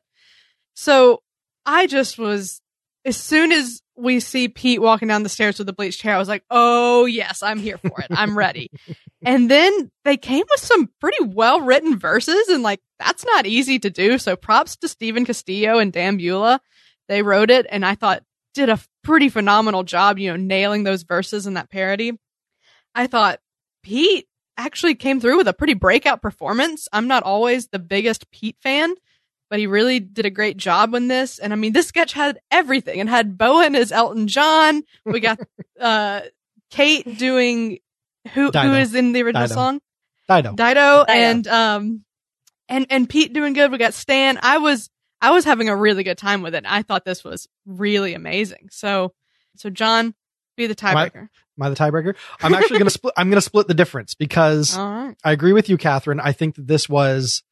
So 0.75 1.21
I 1.65 1.87
just 1.87 2.17
was, 2.17 2.61
as 3.05 3.17
soon 3.17 3.51
as 3.51 3.81
we 3.97 4.19
see 4.19 4.49
Pete 4.49 4.81
walking 4.81 5.07
down 5.07 5.23
the 5.23 5.29
stairs 5.29 5.57
with 5.57 5.67
the 5.67 5.73
bleached 5.73 6.01
hair, 6.01 6.15
I 6.15 6.19
was 6.19 6.27
like, 6.27 6.43
oh 6.51 7.05
yes, 7.05 7.41
I'm 7.41 7.59
here 7.59 7.77
for 7.77 8.01
it. 8.01 8.07
I'm 8.09 8.37
ready. 8.37 8.69
and 9.25 9.49
then 9.49 9.91
they 10.03 10.17
came 10.17 10.43
with 10.49 10.59
some 10.59 10.89
pretty 10.99 11.23
well 11.23 11.61
written 11.61 11.97
verses 11.97 12.49
and 12.49 12.61
like, 12.61 12.81
that's 12.99 13.25
not 13.25 13.45
easy 13.45 13.79
to 13.79 13.89
do. 13.89 14.17
So 14.17 14.35
props 14.35 14.75
to 14.77 14.87
Stephen 14.87 15.25
Castillo 15.25 15.79
and 15.79 15.93
Dan 15.93 16.17
Bulla. 16.17 16.59
They 17.07 17.21
wrote 17.21 17.49
it 17.49 17.65
and 17.69 17.85
I 17.85 17.95
thought 17.95 18.23
did 18.55 18.69
a 18.69 18.79
pretty 19.03 19.29
phenomenal 19.29 19.83
job, 19.83 20.17
you 20.17 20.31
know, 20.31 20.35
nailing 20.37 20.83
those 20.83 21.03
verses 21.03 21.45
in 21.45 21.53
that 21.53 21.69
parody. 21.69 22.17
I 22.95 23.07
thought 23.07 23.39
Pete 23.83 24.27
actually 24.57 24.95
came 24.95 25.19
through 25.19 25.37
with 25.37 25.47
a 25.47 25.53
pretty 25.53 25.73
breakout 25.75 26.21
performance. 26.21 26.87
I'm 26.91 27.07
not 27.07 27.23
always 27.23 27.67
the 27.67 27.79
biggest 27.79 28.31
Pete 28.31 28.57
fan, 28.61 28.95
but 29.49 29.59
he 29.59 29.67
really 29.67 29.99
did 29.99 30.25
a 30.25 30.29
great 30.29 30.57
job 30.57 30.93
in 30.95 31.07
this. 31.07 31.37
And 31.39 31.53
I 31.53 31.55
mean, 31.57 31.73
this 31.73 31.87
sketch 31.87 32.13
had 32.13 32.39
everything. 32.49 32.99
and 32.99 33.09
had 33.09 33.37
Bowen 33.37 33.75
as 33.75 33.91
Elton 33.91 34.27
John. 34.27 34.83
We 35.05 35.19
got 35.19 35.39
uh 35.79 36.21
Kate 36.71 37.17
doing 37.17 37.79
who 38.33 38.45
who 38.45 38.51
Dido. 38.51 38.73
is 38.73 38.95
in 38.95 39.11
the 39.11 39.21
original 39.23 39.43
Dido. 39.43 39.53
song? 39.53 39.81
Dido. 40.27 40.51
Dido, 40.55 41.05
Dido. 41.05 41.05
and 41.09 41.47
um 41.47 42.05
and 42.69 42.87
and 42.89 43.07
Pete 43.09 43.33
doing 43.33 43.53
good. 43.53 43.71
We 43.71 43.77
got 43.77 43.93
Stan. 43.93 44.39
I 44.41 44.57
was 44.57 44.89
I 45.25 45.31
was 45.31 45.45
having 45.45 45.69
a 45.69 45.75
really 45.75 46.03
good 46.03 46.17
time 46.17 46.41
with 46.41 46.53
it. 46.55 46.63
I 46.67 46.81
thought 46.81 47.03
this 47.05 47.23
was 47.23 47.47
really 47.65 48.13
amazing. 48.13 48.69
So 48.71 49.13
so 49.55 49.69
John, 49.69 50.13
be 50.57 50.67
the 50.67 50.75
Am 50.85 50.97
I- 50.97 51.09
tiebreaker. 51.09 51.29
Am 51.57 51.61
I 51.61 51.69
the 51.69 51.75
tiebreaker? 51.75 52.15
I'm 52.41 52.53
actually 52.53 52.79
going 52.79 52.87
to 52.87 52.91
split. 52.91 53.13
I'm 53.17 53.27
going 53.29 53.37
to 53.37 53.41
split 53.41 53.67
the 53.67 53.73
difference 53.73 54.13
because 54.13 54.77
right. 54.77 55.15
I 55.23 55.31
agree 55.31 55.53
with 55.53 55.69
you, 55.69 55.77
Catherine. 55.77 56.19
I 56.19 56.31
think 56.33 56.55
that 56.55 56.67
this 56.67 56.87
was 56.89 57.43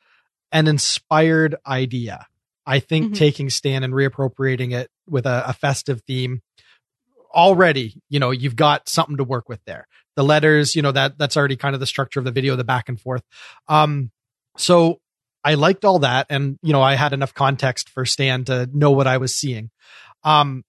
an 0.51 0.68
inspired 0.68 1.56
idea. 1.65 2.27
I 2.65 2.80
think 2.80 3.12
Mhm. 3.13 3.15
taking 3.18 3.50
Stan 3.50 3.84
and 3.84 3.94
reappropriating 3.94 4.74
it 4.74 4.89
with 5.08 5.25
a, 5.25 5.44
a 5.50 5.53
festive 5.53 6.01
theme 6.08 6.42
already, 7.34 8.01
you 8.10 8.20
know, 8.20 8.32
you've 8.32 8.56
got 8.56 8.88
something 8.88 9.18
to 9.18 9.24
work 9.24 9.50
with 9.50 9.60
there. 9.65 9.88
The 10.15 10.24
letters, 10.24 10.75
you 10.75 10.82
know, 10.82 10.92
that 10.92 11.18
that's 11.18 11.36
already 11.36 11.56
kind 11.56 11.74
of 11.74 11.80
the 11.80 11.88
structure 11.88 12.20
of 12.20 12.25
the 12.25 12.32
video, 12.32 12.56
the 12.56 12.63
back 12.63 12.89
and 12.89 13.00
forth. 13.00 13.24
Um, 13.68 14.12
so 14.58 15.00
I 15.44 15.56
liked 15.56 15.86
all 15.86 16.00
that. 16.00 16.28
And, 16.30 16.58
you 16.62 16.72
know, 16.72 16.82
I 16.82 16.96
had 16.96 17.14
enough 17.14 17.34
context 17.34 17.90
for 17.90 18.06
Stan 18.06 18.46
to 18.46 18.70
know 18.74 18.92
what 18.92 19.08
I 19.08 19.18
was 19.18 19.36
seeing. 19.36 19.70
Um, 20.24 20.64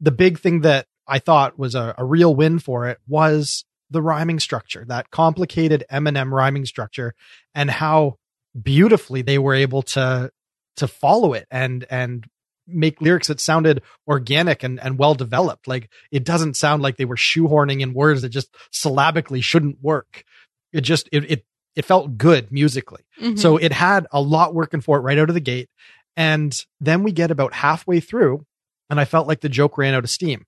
the 0.00 0.10
big 0.10 0.38
thing 0.38 0.62
that 0.62 0.86
I 1.06 1.20
thought 1.20 1.58
was 1.58 1.74
a, 1.74 1.94
a 1.96 2.04
real 2.04 2.34
win 2.34 2.58
for 2.58 2.88
it 2.88 2.98
was 3.06 3.64
the 3.90 4.02
rhyming 4.02 4.40
structure, 4.40 4.84
that 4.88 5.10
complicated 5.10 5.84
Eminem 5.90 6.32
rhyming 6.32 6.66
structure 6.66 7.14
and 7.54 7.70
how 7.70 8.16
beautifully 8.60 9.22
they 9.22 9.38
were 9.38 9.54
able 9.54 9.82
to, 9.82 10.30
to 10.76 10.88
follow 10.88 11.32
it 11.32 11.46
and, 11.50 11.86
and 11.88 12.26
make 12.66 13.00
lyrics 13.00 13.28
that 13.28 13.40
sounded 13.40 13.80
organic 14.08 14.64
and, 14.64 14.80
and 14.80 14.98
well 14.98 15.14
developed. 15.14 15.68
Like 15.68 15.88
it 16.10 16.24
doesn't 16.24 16.56
sound 16.56 16.82
like 16.82 16.96
they 16.96 17.04
were 17.04 17.16
shoehorning 17.16 17.80
in 17.80 17.94
words 17.94 18.22
that 18.22 18.30
just 18.30 18.52
syllabically 18.72 19.40
shouldn't 19.40 19.80
work. 19.80 20.24
It 20.72 20.80
just, 20.80 21.08
it, 21.12 21.30
it, 21.30 21.44
it 21.76 21.84
felt 21.84 22.16
good 22.18 22.50
musically. 22.50 23.02
Mhm. 23.20 23.38
So 23.38 23.56
it 23.58 23.72
had 23.72 24.06
a 24.10 24.20
lot 24.20 24.54
working 24.54 24.80
for 24.80 24.96
it 24.98 25.02
right 25.02 25.18
out 25.18 25.28
of 25.28 25.34
the 25.34 25.40
gate. 25.40 25.68
And 26.16 26.58
then 26.80 27.02
we 27.02 27.12
get 27.12 27.30
about 27.30 27.52
halfway 27.52 28.00
through, 28.00 28.46
and 28.88 28.98
I 28.98 29.04
felt 29.04 29.28
like 29.28 29.40
the 29.40 29.48
joke 29.50 29.76
ran 29.76 29.94
out 29.94 30.04
of 30.04 30.10
steam. 30.10 30.46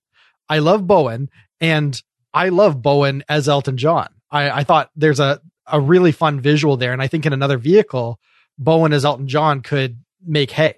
I 0.49 0.59
love 0.59 0.87
Bowen, 0.87 1.29
and 1.61 2.01
I 2.33 2.49
love 2.49 2.81
Bowen 2.81 3.23
as 3.29 3.47
Elton 3.47 3.77
John. 3.77 4.09
I, 4.31 4.49
I 4.49 4.63
thought 4.63 4.89
there's 4.95 5.19
a, 5.19 5.39
a 5.67 5.79
really 5.79 6.11
fun 6.11 6.41
visual 6.41 6.75
there. 6.77 6.93
And 6.93 7.01
I 7.01 7.07
think 7.07 7.25
in 7.25 7.33
another 7.33 7.57
vehicle, 7.57 8.19
Bowen 8.57 8.93
as 8.93 9.05
Elton 9.05 9.27
John 9.27 9.61
could 9.61 9.99
make 10.25 10.51
hay. 10.51 10.75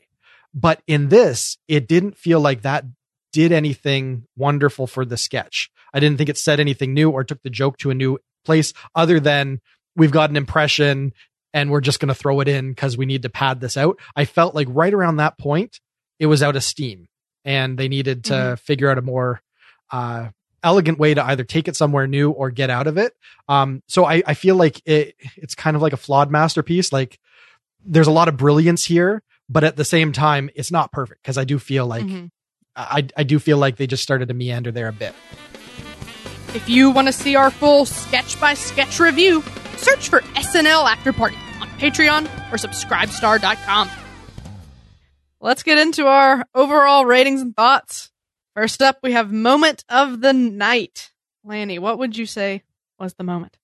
But 0.53 0.81
in 0.87 1.07
this, 1.09 1.57
it 1.69 1.87
didn't 1.87 2.17
feel 2.17 2.41
like 2.41 2.61
that 2.63 2.83
did 3.31 3.53
anything 3.53 4.25
wonderful 4.35 4.87
for 4.87 5.05
the 5.05 5.15
sketch. 5.17 5.69
I 5.93 5.99
didn't 6.01 6.17
think 6.17 6.29
it 6.29 6.37
said 6.37 6.59
anything 6.59 6.93
new 6.93 7.09
or 7.09 7.23
took 7.23 7.41
the 7.43 7.49
joke 7.49 7.77
to 7.79 7.89
a 7.89 7.95
new 7.95 8.17
place 8.43 8.73
other 8.93 9.19
than 9.19 9.61
we've 9.95 10.11
got 10.11 10.29
an 10.29 10.37
impression 10.37 11.13
and 11.53 11.69
we're 11.69 11.81
just 11.81 11.99
going 11.99 12.07
to 12.07 12.13
throw 12.15 12.39
it 12.39 12.47
in 12.47 12.69
because 12.69 12.97
we 12.97 13.05
need 13.05 13.23
to 13.23 13.29
pad 13.29 13.59
this 13.59 13.75
out. 13.77 13.99
I 14.15 14.25
felt 14.25 14.55
like 14.55 14.67
right 14.69 14.93
around 14.93 15.17
that 15.17 15.37
point, 15.37 15.79
it 16.19 16.27
was 16.27 16.41
out 16.41 16.55
of 16.55 16.63
steam 16.63 17.07
and 17.43 17.77
they 17.77 17.87
needed 17.87 18.23
to 18.25 18.33
Mhm. 18.33 18.59
figure 18.59 18.89
out 18.89 18.97
a 18.97 19.01
more 19.01 19.41
uh, 19.91 20.29
elegant 20.63 20.97
way 20.99 21.13
to 21.13 21.25
either 21.25 21.43
take 21.43 21.67
it 21.67 21.75
somewhere 21.75 22.07
new 22.07 22.31
or 22.31 22.49
get 22.51 22.69
out 22.69 22.87
of 22.87 22.97
it. 22.97 23.13
Um, 23.49 23.81
so 23.87 24.05
I, 24.05 24.23
I 24.25 24.33
feel 24.35 24.55
like 24.55 24.81
it, 24.85 25.15
it's 25.35 25.55
kind 25.55 25.75
of 25.75 25.81
like 25.81 25.91
a 25.91 25.97
flawed 25.97 26.31
masterpiece. 26.31 26.93
Like 26.93 27.19
there's 27.83 28.07
a 28.07 28.11
lot 28.11 28.27
of 28.29 28.37
brilliance 28.37 28.85
here, 28.85 29.21
but 29.49 29.63
at 29.65 29.75
the 29.75 29.83
same 29.83 30.13
time, 30.13 30.49
it's 30.55 30.71
not 30.71 30.91
perfect 30.93 31.21
because 31.23 31.37
I 31.37 31.43
do 31.43 31.59
feel 31.59 31.85
like 31.87 32.05
Mhm. 32.05 32.29
I, 32.73 33.05
I 33.17 33.23
do 33.23 33.37
feel 33.39 33.57
like 33.57 33.75
they 33.75 33.85
just 33.87 34.01
started 34.03 34.29
to 34.29 34.33
meander 34.33 34.71
there 34.71 34.87
a 34.87 34.93
bit. 34.93 35.13
If 36.53 36.69
you 36.69 36.89
want 36.91 37.07
to 37.07 37.13
see 37.13 37.35
our 37.35 37.49
full 37.51 37.85
sketch 37.85 38.39
by 38.39 38.53
sketch 38.53 38.97
review, 38.99 39.43
search 39.81 40.09
for 40.09 40.21
SNL 40.35 40.85
After 40.85 41.11
Party 41.11 41.37
on 41.59 41.67
Patreon 41.79 42.25
or 42.51 42.57
subscribestar.com. 42.57 43.89
Let's 45.39 45.63
get 45.63 45.79
into 45.79 46.05
our 46.05 46.45
overall 46.53 47.05
ratings 47.05 47.41
and 47.41 47.55
thoughts. 47.55 48.11
First 48.55 48.81
up, 48.81 48.99
we 49.01 49.13
have 49.13 49.31
Moment 49.31 49.83
of 49.89 50.21
the 50.21 50.33
Night. 50.33 51.11
Lanny, 51.43 51.79
what 51.79 51.97
would 51.97 52.15
you 52.15 52.25
say 52.25 52.63
was 52.99 53.15
the 53.15 53.23
moment? 53.23 53.57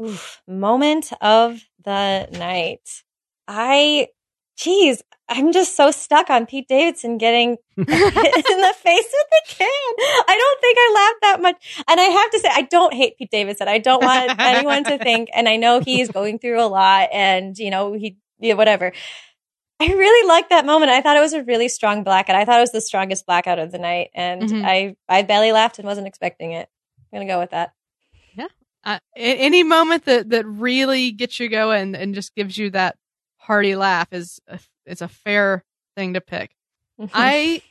Oof, 0.00 0.40
moment 0.46 1.12
of 1.20 1.60
the 1.82 2.28
night. 2.32 3.02
I, 3.48 4.08
geez, 4.58 5.02
I'm 5.28 5.52
just 5.52 5.76
so 5.76 5.90
stuck 5.90 6.30
on 6.30 6.46
Pete 6.46 6.66
Davidson 6.68 7.16
getting 7.18 7.50
hit 7.76 7.78
in 7.86 7.86
the 7.86 8.74
face 8.76 9.06
with 9.12 9.28
the 9.30 9.42
can. 9.46 9.68
I 10.26 10.36
don't 10.38 10.60
think 10.60 10.78
I 10.78 10.92
laughed 10.94 11.20
that 11.22 11.42
much. 11.42 11.84
And 11.88 12.00
I 12.00 12.04
have 12.04 12.30
to 12.30 12.38
say, 12.40 12.48
I 12.52 12.62
don't 12.62 12.92
hate 12.92 13.16
Pete 13.18 13.30
Davidson. 13.30 13.68
I 13.68 13.78
don't 13.78 14.02
want 14.02 14.38
anyone 14.40 14.84
to 14.84 14.98
think, 14.98 15.28
and 15.34 15.48
I 15.48 15.56
know 15.56 15.80
he's 15.80 16.08
going 16.10 16.38
through 16.38 16.60
a 16.60 16.66
lot 16.66 17.08
and, 17.12 17.56
you 17.56 17.70
know, 17.70 17.92
he, 17.92 18.16
yeah, 18.40 18.54
whatever. 18.54 18.92
I 19.80 19.86
really 19.86 20.26
liked 20.26 20.50
that 20.50 20.66
moment. 20.66 20.90
I 20.90 21.02
thought 21.02 21.16
it 21.16 21.20
was 21.20 21.34
a 21.34 21.44
really 21.44 21.68
strong 21.68 22.02
blackout. 22.02 22.34
I 22.34 22.44
thought 22.44 22.58
it 22.58 22.62
was 22.62 22.72
the 22.72 22.80
strongest 22.80 23.26
blackout 23.26 23.60
of 23.60 23.70
the 23.70 23.78
night. 23.78 24.10
And 24.12 24.42
Mhm. 24.42 24.64
I, 24.64 24.96
I 25.08 25.22
belly 25.22 25.52
laughed 25.52 25.78
and 25.78 25.86
wasn't 25.86 26.08
expecting 26.08 26.50
it. 26.50 26.68
I'm 27.12 27.18
going 27.18 27.28
to 27.28 27.32
go 27.32 27.38
with 27.38 27.50
that. 27.50 27.72
Uh, 28.84 29.00
any 29.16 29.64
moment 29.64 30.04
that, 30.06 30.30
that 30.30 30.46
really 30.46 31.10
gets 31.10 31.38
you 31.40 31.48
going 31.48 31.94
and 31.94 32.14
just 32.14 32.34
gives 32.34 32.56
you 32.56 32.70
that 32.70 32.96
hearty 33.38 33.76
laugh 33.76 34.12
is 34.12 34.40
a, 34.46 34.58
is 34.86 35.02
a 35.02 35.08
fair 35.08 35.64
thing 35.96 36.14
to 36.14 36.20
pick. 36.20 36.50
I 37.12 37.62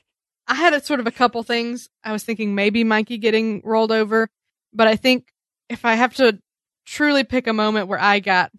I 0.47 0.55
had 0.55 0.73
a 0.73 0.83
sort 0.83 0.99
of 0.99 1.07
a 1.07 1.11
couple 1.11 1.43
things. 1.43 1.89
I 2.03 2.11
was 2.11 2.23
thinking 2.23 2.55
maybe 2.55 2.83
Mikey 2.83 3.17
getting 3.17 3.61
rolled 3.63 3.91
over, 3.91 4.29
but 4.73 4.87
I 4.87 4.95
think 4.95 5.27
if 5.69 5.83
I 5.85 5.95
have 5.95 6.15
to 6.15 6.39
truly 6.85 7.23
pick 7.23 7.47
a 7.47 7.53
moment 7.53 7.87
where 7.87 7.99
I 7.99 8.19
got 8.19 8.51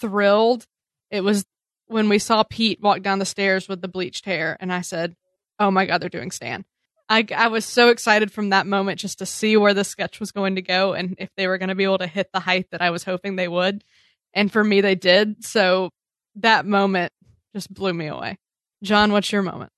thrilled, 0.00 0.66
it 1.10 1.20
was 1.20 1.44
when 1.86 2.08
we 2.08 2.18
saw 2.18 2.42
Pete 2.42 2.80
walk 2.80 3.02
down 3.02 3.18
the 3.18 3.26
stairs 3.26 3.68
with 3.68 3.82
the 3.82 3.88
bleached 3.88 4.24
hair, 4.24 4.56
and 4.58 4.72
I 4.72 4.80
said, 4.80 5.14
"Oh 5.58 5.70
my 5.70 5.84
God, 5.86 6.00
they're 6.00 6.08
doing 6.08 6.30
Stan." 6.30 6.64
I 7.08 7.26
I 7.36 7.48
was 7.48 7.66
so 7.66 7.90
excited 7.90 8.32
from 8.32 8.50
that 8.50 8.66
moment 8.66 9.00
just 9.00 9.18
to 9.18 9.26
see 9.26 9.56
where 9.58 9.74
the 9.74 9.84
sketch 9.84 10.20
was 10.20 10.32
going 10.32 10.54
to 10.54 10.62
go 10.62 10.94
and 10.94 11.14
if 11.18 11.28
they 11.36 11.46
were 11.46 11.58
going 11.58 11.68
to 11.68 11.74
be 11.74 11.84
able 11.84 11.98
to 11.98 12.06
hit 12.06 12.30
the 12.32 12.40
height 12.40 12.70
that 12.70 12.80
I 12.80 12.90
was 12.90 13.04
hoping 13.04 13.36
they 13.36 13.48
would, 13.48 13.84
and 14.32 14.50
for 14.50 14.64
me 14.64 14.80
they 14.80 14.94
did. 14.94 15.44
So 15.44 15.90
that 16.36 16.66
moment 16.66 17.12
just 17.54 17.72
blew 17.72 17.92
me 17.92 18.06
away. 18.06 18.38
John, 18.82 19.12
what's 19.12 19.30
your 19.32 19.42
moment? 19.42 19.70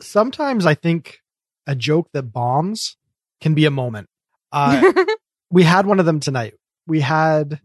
Sometimes 0.00 0.66
I 0.66 0.74
think 0.74 1.20
a 1.66 1.74
joke 1.74 2.08
that 2.12 2.32
bombs 2.32 2.96
can 3.40 3.54
be 3.54 3.64
a 3.64 3.70
moment. 3.70 4.08
Uh, 4.52 4.92
we 5.50 5.62
had 5.62 5.86
one 5.86 6.00
of 6.00 6.06
them 6.06 6.20
tonight. 6.20 6.54
We 6.86 7.00
had 7.00 7.60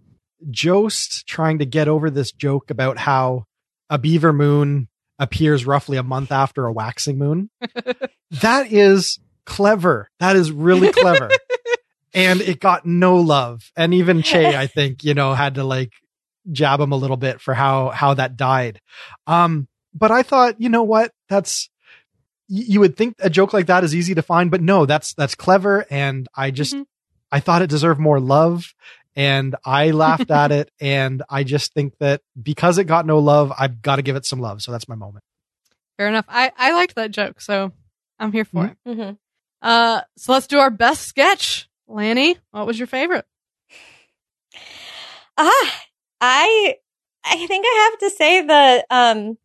Jost 0.49 1.27
trying 1.27 1.59
to 1.59 1.65
get 1.65 1.87
over 1.87 2.09
this 2.09 2.31
joke 2.31 2.69
about 2.69 2.97
how 2.97 3.45
a 3.89 3.97
beaver 3.97 4.33
moon 4.33 4.87
appears 5.17 5.65
roughly 5.65 5.97
a 5.97 6.03
month 6.03 6.31
after 6.31 6.65
a 6.65 6.73
waxing 6.73 7.17
moon. 7.17 7.49
that 8.41 8.71
is 8.71 9.19
clever. 9.45 10.09
That 10.19 10.35
is 10.35 10.51
really 10.51 10.91
clever. 10.91 11.29
and 12.13 12.41
it 12.41 12.59
got 12.59 12.85
no 12.85 13.17
love. 13.17 13.71
And 13.75 13.93
even 13.93 14.21
Che, 14.21 14.55
I 14.55 14.67
think, 14.67 15.03
you 15.03 15.13
know, 15.13 15.33
had 15.33 15.55
to 15.55 15.63
like 15.63 15.93
jab 16.51 16.79
him 16.79 16.91
a 16.91 16.97
little 16.97 17.17
bit 17.17 17.41
for 17.41 17.53
how, 17.53 17.89
how 17.89 18.13
that 18.13 18.37
died. 18.37 18.81
Um, 19.27 19.67
but 19.93 20.11
I 20.11 20.23
thought, 20.23 20.59
you 20.59 20.69
know 20.69 20.83
what? 20.83 21.11
That's, 21.29 21.69
you 22.47 22.79
would 22.79 22.95
think 22.95 23.15
a 23.19 23.29
joke 23.29 23.53
like 23.53 23.67
that 23.67 23.83
is 23.83 23.95
easy 23.95 24.15
to 24.15 24.21
find, 24.21 24.51
but 24.51 24.61
no, 24.61 24.85
that's, 24.85 25.13
that's 25.13 25.35
clever. 25.35 25.85
And 25.89 26.27
I 26.35 26.51
just, 26.51 26.73
mm-hmm. 26.73 26.83
I 27.31 27.39
thought 27.39 27.61
it 27.61 27.69
deserved 27.69 27.99
more 27.99 28.19
love 28.19 28.73
and 29.15 29.55
I 29.65 29.91
laughed 29.91 30.29
at 30.29 30.51
it. 30.51 30.71
And 30.79 31.23
I 31.29 31.43
just 31.43 31.73
think 31.73 31.97
that 31.99 32.21
because 32.41 32.77
it 32.77 32.83
got 32.83 33.05
no 33.05 33.19
love, 33.19 33.51
I've 33.57 33.81
got 33.81 33.95
to 33.95 34.01
give 34.01 34.15
it 34.15 34.25
some 34.25 34.39
love. 34.39 34.61
So 34.61 34.71
that's 34.71 34.87
my 34.87 34.95
moment. 34.95 35.23
Fair 35.97 36.07
enough. 36.07 36.25
I, 36.27 36.51
I 36.57 36.73
liked 36.73 36.95
that 36.95 37.11
joke. 37.11 37.41
So 37.41 37.71
I'm 38.19 38.31
here 38.31 38.45
for 38.45 38.65
mm-hmm. 38.65 38.89
it. 38.89 38.97
Mm-hmm. 38.97 39.11
Uh, 39.61 40.01
so 40.17 40.33
let's 40.33 40.47
do 40.47 40.59
our 40.59 40.69
best 40.69 41.07
sketch. 41.07 41.69
Lanny, 41.87 42.37
what 42.51 42.67
was 42.67 42.77
your 42.77 42.87
favorite? 42.87 43.25
Ah, 45.37 45.81
I, 46.25 46.75
I 47.23 47.47
think 47.47 47.65
I 47.67 47.89
have 47.89 47.99
to 47.99 48.09
say 48.15 48.41
the, 48.41 48.85
um, 48.89 49.37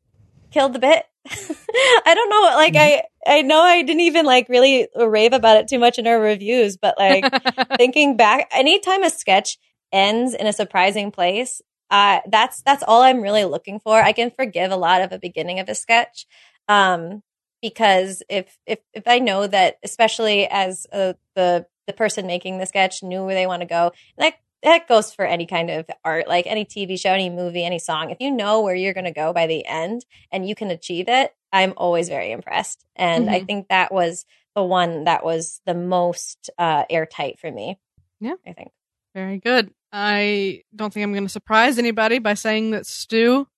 killed 0.51 0.73
the 0.73 0.79
bit. 0.79 1.05
I 1.29 2.15
don't 2.15 2.31
know. 2.31 2.57
Like 2.57 2.75
mm-hmm. 2.75 3.03
I, 3.27 3.39
I 3.39 3.43
know 3.43 3.61
I 3.61 3.83
didn't 3.83 4.01
even 4.01 4.25
like 4.25 4.49
really 4.49 4.89
rave 4.97 5.33
about 5.33 5.59
it 5.59 5.69
too 5.69 5.79
much 5.79 5.99
in 5.99 6.07
our 6.07 6.21
reviews, 6.21 6.77
but 6.77 6.97
like 6.99 7.25
thinking 7.77 8.17
back, 8.17 8.49
anytime 8.51 9.03
a 9.03 9.11
sketch 9.11 9.59
ends 9.93 10.35
in 10.35 10.47
a 10.47 10.53
surprising 10.53 11.11
place, 11.11 11.61
uh, 11.91 12.21
that's, 12.29 12.63
that's 12.63 12.85
all 12.87 13.03
I'm 13.03 13.21
really 13.21 13.45
looking 13.45 13.81
for. 13.81 14.01
I 14.01 14.13
can 14.13 14.31
forgive 14.31 14.71
a 14.71 14.77
lot 14.77 15.03
of 15.03 15.13
a 15.13 15.19
beginning 15.19 15.61
of 15.61 15.69
a 15.69 15.75
sketch. 15.75 16.27
Um, 16.69 17.23
because 17.61 18.23
if, 18.31 18.57
if, 18.67 18.79
if 18.95 19.07
I 19.07 19.19
know 19.19 19.47
that, 19.47 19.77
especially 19.83 20.47
as 20.47 20.87
uh, 20.93 21.13
the, 21.35 21.67
the 21.87 21.93
person 21.93 22.27
making 22.27 22.57
the 22.57 22.67
sketch 22.67 23.03
knew 23.03 23.25
where 23.25 23.35
they 23.35 23.47
want 23.47 23.61
to 23.61 23.67
go, 23.67 23.93
like 24.17 24.37
that 24.62 24.88
goes 24.88 25.12
for 25.12 25.25
any 25.25 25.47
kind 25.47 25.71
of 25.71 25.87
art, 26.05 26.29
like 26.29 26.47
any 26.47 26.64
TV 26.64 27.00
show, 27.00 27.12
any 27.12 27.31
movie, 27.31 27.64
any 27.64 27.79
song. 27.79 28.11
If 28.11 28.19
you 28.21 28.31
know 28.31 28.61
where 28.61 28.75
you're 28.75 28.95
going 28.95 29.05
to 29.05 29.12
go 29.12 29.33
by 29.33 29.47
the 29.47 29.64
end 29.67 30.05
and 30.31 30.47
you 30.47 30.55
can 30.55 30.71
achieve 30.71 31.09
it, 31.09 31.35
I'm 31.52 31.73
always 31.76 32.09
very 32.09 32.31
impressed. 32.31 32.85
And 32.95 33.26
mm-hmm. 33.26 33.35
I 33.35 33.40
think 33.40 33.69
that 33.69 33.93
was 33.93 34.26
the 34.55 34.62
one 34.62 35.05
that 35.05 35.25
was 35.25 35.61
the 35.64 35.75
most 35.75 36.50
uh, 36.59 36.85
airtight 36.90 37.38
for 37.38 37.50
me. 37.50 37.79
Yeah. 38.21 38.35
I 38.47 38.52
think. 38.52 38.71
Very 39.14 39.38
good. 39.38 39.73
I 39.93 40.62
don't 40.75 40.93
think 40.93 41.05
I'm 41.05 41.12
going 41.12 41.25
to 41.25 41.31
surprise 41.31 41.79
anybody 41.79 42.19
by 42.19 42.35
saying 42.35 42.73
that 42.73 42.87
Stu 42.87 43.49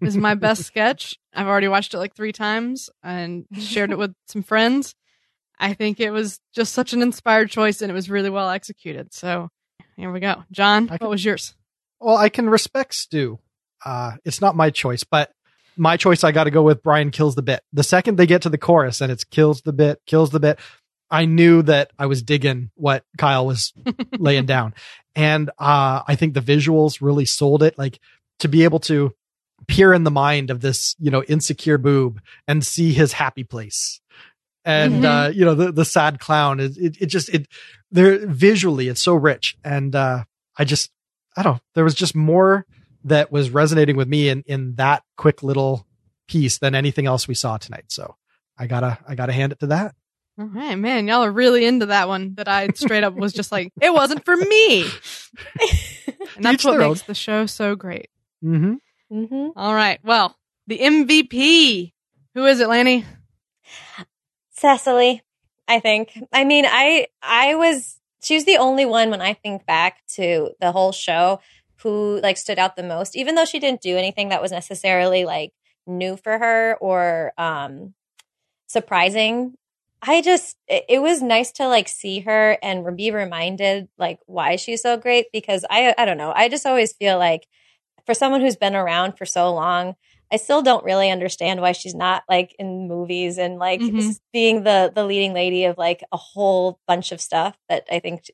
is 0.00 0.16
my 0.16 0.34
best 0.36 0.64
sketch. 0.64 1.16
I've 1.32 1.46
already 1.46 1.68
watched 1.68 1.94
it 1.94 1.98
like 1.98 2.14
three 2.14 2.32
times 2.32 2.90
and 3.02 3.46
shared 3.58 3.92
it 3.92 3.98
with 3.98 4.14
some 4.26 4.42
friends. 4.42 4.94
I 5.58 5.74
think 5.74 6.00
it 6.00 6.10
was 6.10 6.40
just 6.54 6.72
such 6.74 6.92
an 6.92 7.02
inspired 7.02 7.50
choice 7.50 7.82
and 7.82 7.90
it 7.90 7.94
was 7.94 8.10
really 8.10 8.30
well 8.30 8.50
executed. 8.50 9.14
So 9.14 9.48
here 9.96 10.12
we 10.12 10.20
go. 10.20 10.44
John, 10.50 10.88
can, 10.88 10.98
what 10.98 11.10
was 11.10 11.24
yours? 11.24 11.54
Well, 12.00 12.16
I 12.16 12.28
can 12.28 12.48
respect 12.48 12.94
Stu. 12.94 13.38
Uh, 13.84 14.12
it's 14.24 14.40
not 14.40 14.56
my 14.56 14.70
choice, 14.70 15.04
but 15.04 15.32
my 15.76 15.96
choice, 15.96 16.24
I 16.24 16.32
got 16.32 16.44
to 16.44 16.50
go 16.50 16.62
with 16.62 16.82
Brian 16.82 17.10
kills 17.10 17.34
the 17.34 17.42
bit. 17.42 17.62
The 17.72 17.82
second 17.82 18.16
they 18.16 18.26
get 18.26 18.42
to 18.42 18.48
the 18.48 18.58
chorus 18.58 19.00
and 19.00 19.12
it's 19.12 19.24
kills 19.24 19.62
the 19.62 19.72
bit, 19.72 20.00
kills 20.06 20.30
the 20.30 20.40
bit, 20.40 20.58
I 21.10 21.24
knew 21.24 21.62
that 21.62 21.90
I 21.98 22.06
was 22.06 22.22
digging 22.22 22.70
what 22.74 23.04
Kyle 23.16 23.46
was 23.46 23.72
laying 24.18 24.46
down. 24.46 24.74
And, 25.14 25.50
uh, 25.58 26.02
I 26.06 26.16
think 26.16 26.34
the 26.34 26.40
visuals 26.40 26.98
really 27.00 27.26
sold 27.26 27.62
it. 27.62 27.78
Like 27.78 28.00
to 28.40 28.48
be 28.48 28.64
able 28.64 28.80
to 28.80 29.14
peer 29.68 29.92
in 29.92 30.04
the 30.04 30.10
mind 30.10 30.50
of 30.50 30.60
this, 30.60 30.94
you 30.98 31.10
know, 31.10 31.22
insecure 31.24 31.78
boob 31.78 32.20
and 32.46 32.64
see 32.64 32.92
his 32.92 33.12
happy 33.12 33.44
place. 33.44 34.00
And, 34.66 34.94
mm-hmm. 34.94 35.04
uh, 35.04 35.28
you 35.28 35.44
know, 35.44 35.54
the, 35.54 35.70
the 35.70 35.84
sad 35.84 36.18
clown 36.18 36.58
is, 36.58 36.76
it, 36.76 37.00
it 37.00 37.06
just, 37.06 37.28
it, 37.28 37.46
there 37.92 38.26
visually, 38.26 38.88
it's 38.88 39.00
so 39.00 39.14
rich. 39.14 39.56
And, 39.62 39.94
uh, 39.94 40.24
I 40.58 40.64
just, 40.64 40.90
I 41.36 41.44
don't, 41.44 41.62
there 41.74 41.84
was 41.84 41.94
just 41.94 42.16
more 42.16 42.66
that 43.04 43.30
was 43.30 43.50
resonating 43.50 43.96
with 43.96 44.08
me 44.08 44.28
in, 44.28 44.42
in 44.46 44.74
that 44.74 45.04
quick 45.16 45.44
little 45.44 45.86
piece 46.26 46.58
than 46.58 46.74
anything 46.74 47.06
else 47.06 47.28
we 47.28 47.34
saw 47.34 47.58
tonight. 47.58 47.84
So 47.88 48.16
I 48.58 48.66
gotta, 48.66 48.98
I 49.06 49.14
gotta 49.14 49.32
hand 49.32 49.52
it 49.52 49.60
to 49.60 49.68
that. 49.68 49.94
All 50.38 50.46
right, 50.46 50.74
man, 50.74 51.06
y'all 51.06 51.24
are 51.24 51.32
really 51.32 51.64
into 51.64 51.86
that 51.86 52.08
one 52.08 52.34
that 52.34 52.48
I 52.48 52.68
straight 52.74 53.04
up 53.04 53.14
was 53.14 53.32
just 53.32 53.52
like, 53.52 53.72
it 53.80 53.94
wasn't 53.94 54.24
for 54.24 54.36
me. 54.36 54.82
and 56.36 56.44
that's 56.44 56.64
what 56.64 56.78
makes 56.78 57.00
own. 57.02 57.04
the 57.06 57.14
show 57.14 57.46
so 57.46 57.76
great. 57.76 58.08
Mm-hmm. 58.44 58.74
Mm-hmm. 59.12 59.48
All 59.56 59.74
right. 59.74 60.00
Well, 60.02 60.36
the 60.66 60.78
MVP. 60.78 61.92
Who 62.34 62.44
is 62.44 62.60
it, 62.60 62.68
Lanny? 62.68 63.06
Cecily, 64.56 65.22
I 65.68 65.80
think. 65.80 66.18
I 66.32 66.44
mean, 66.44 66.64
I 66.66 67.08
I 67.22 67.54
was 67.54 68.00
she 68.22 68.34
was 68.34 68.44
the 68.44 68.56
only 68.58 68.86
one 68.86 69.10
when 69.10 69.20
I 69.20 69.34
think 69.34 69.66
back 69.66 69.98
to 70.14 70.50
the 70.60 70.72
whole 70.72 70.92
show 70.92 71.40
who 71.82 72.20
like 72.22 72.36
stood 72.38 72.58
out 72.58 72.74
the 72.76 72.82
most, 72.82 73.16
even 73.16 73.34
though 73.34 73.44
she 73.44 73.58
didn't 73.58 73.82
do 73.82 73.96
anything 73.96 74.30
that 74.30 74.40
was 74.42 74.50
necessarily 74.52 75.24
like 75.24 75.52
new 75.86 76.16
for 76.16 76.38
her 76.38 76.76
or 76.80 77.32
um 77.38 77.94
surprising. 78.68 79.54
I 80.02 80.22
just 80.22 80.56
it, 80.68 80.84
it 80.88 81.02
was 81.02 81.22
nice 81.22 81.52
to 81.52 81.68
like 81.68 81.88
see 81.88 82.20
her 82.20 82.58
and 82.62 82.96
be 82.96 83.10
reminded 83.10 83.88
like 83.98 84.20
why 84.26 84.56
she's 84.56 84.82
so 84.82 84.96
great 84.96 85.26
because 85.32 85.64
I 85.70 85.94
I 85.98 86.04
don't 86.06 86.18
know. 86.18 86.32
I 86.34 86.48
just 86.48 86.66
always 86.66 86.92
feel 86.94 87.18
like 87.18 87.46
for 88.06 88.14
someone 88.14 88.40
who's 88.40 88.56
been 88.56 88.76
around 88.76 89.18
for 89.18 89.26
so 89.26 89.52
long, 89.54 89.96
I 90.32 90.36
still 90.36 90.62
don't 90.62 90.84
really 90.84 91.10
understand 91.10 91.60
why 91.60 91.72
she's 91.72 91.94
not 91.94 92.22
like 92.28 92.54
in 92.58 92.88
movies 92.88 93.38
and 93.38 93.58
like 93.58 93.80
mm-hmm. 93.80 94.10
being 94.32 94.64
the 94.64 94.92
the 94.94 95.04
leading 95.04 95.32
lady 95.32 95.64
of 95.64 95.78
like 95.78 96.02
a 96.12 96.16
whole 96.16 96.80
bunch 96.86 97.12
of 97.12 97.20
stuff 97.20 97.56
that 97.68 97.86
I 97.90 98.00
think 98.00 98.24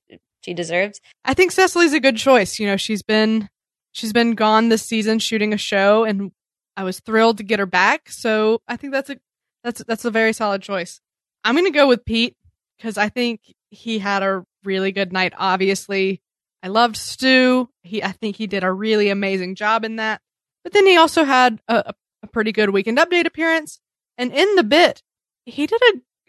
she 0.42 0.54
deserves. 0.54 1.00
I 1.24 1.34
think 1.34 1.52
Cecily's 1.52 1.92
a 1.92 2.00
good 2.00 2.16
choice. 2.16 2.58
You 2.58 2.66
know, 2.66 2.76
she's 2.76 3.02
been 3.02 3.48
she's 3.92 4.12
been 4.12 4.34
gone 4.34 4.68
this 4.68 4.82
season 4.82 5.18
shooting 5.18 5.52
a 5.52 5.58
show 5.58 6.04
and 6.04 6.32
I 6.76 6.84
was 6.84 7.00
thrilled 7.00 7.38
to 7.38 7.44
get 7.44 7.58
her 7.58 7.66
back. 7.66 8.10
So 8.10 8.60
I 8.66 8.76
think 8.76 8.92
that's 8.92 9.10
a 9.10 9.16
that's 9.62 9.84
that's 9.84 10.04
a 10.04 10.10
very 10.10 10.32
solid 10.32 10.62
choice. 10.62 11.00
I'm 11.44 11.54
going 11.54 11.66
to 11.66 11.76
go 11.76 11.88
with 11.88 12.04
Pete 12.04 12.36
because 12.78 12.96
I 12.96 13.08
think 13.08 13.40
he 13.70 13.98
had 13.98 14.22
a 14.22 14.44
really 14.64 14.92
good 14.92 15.12
night 15.12 15.32
obviously 15.36 16.22
I 16.62 16.68
loved 16.68 16.96
Stu. 16.96 17.68
He, 17.82 18.02
I 18.02 18.12
think 18.12 18.36
he 18.36 18.46
did 18.46 18.62
a 18.62 18.72
really 18.72 19.08
amazing 19.08 19.56
job 19.56 19.84
in 19.84 19.96
that. 19.96 20.20
But 20.64 20.72
then 20.72 20.86
he 20.86 20.96
also 20.96 21.24
had 21.24 21.60
a, 21.68 21.94
a 22.22 22.26
pretty 22.28 22.52
good 22.52 22.70
weekend 22.70 22.98
update 22.98 23.26
appearance. 23.26 23.80
And 24.18 24.32
in 24.32 24.54
the 24.54 24.62
bit, 24.62 25.02
he 25.44 25.66
did 25.66 25.80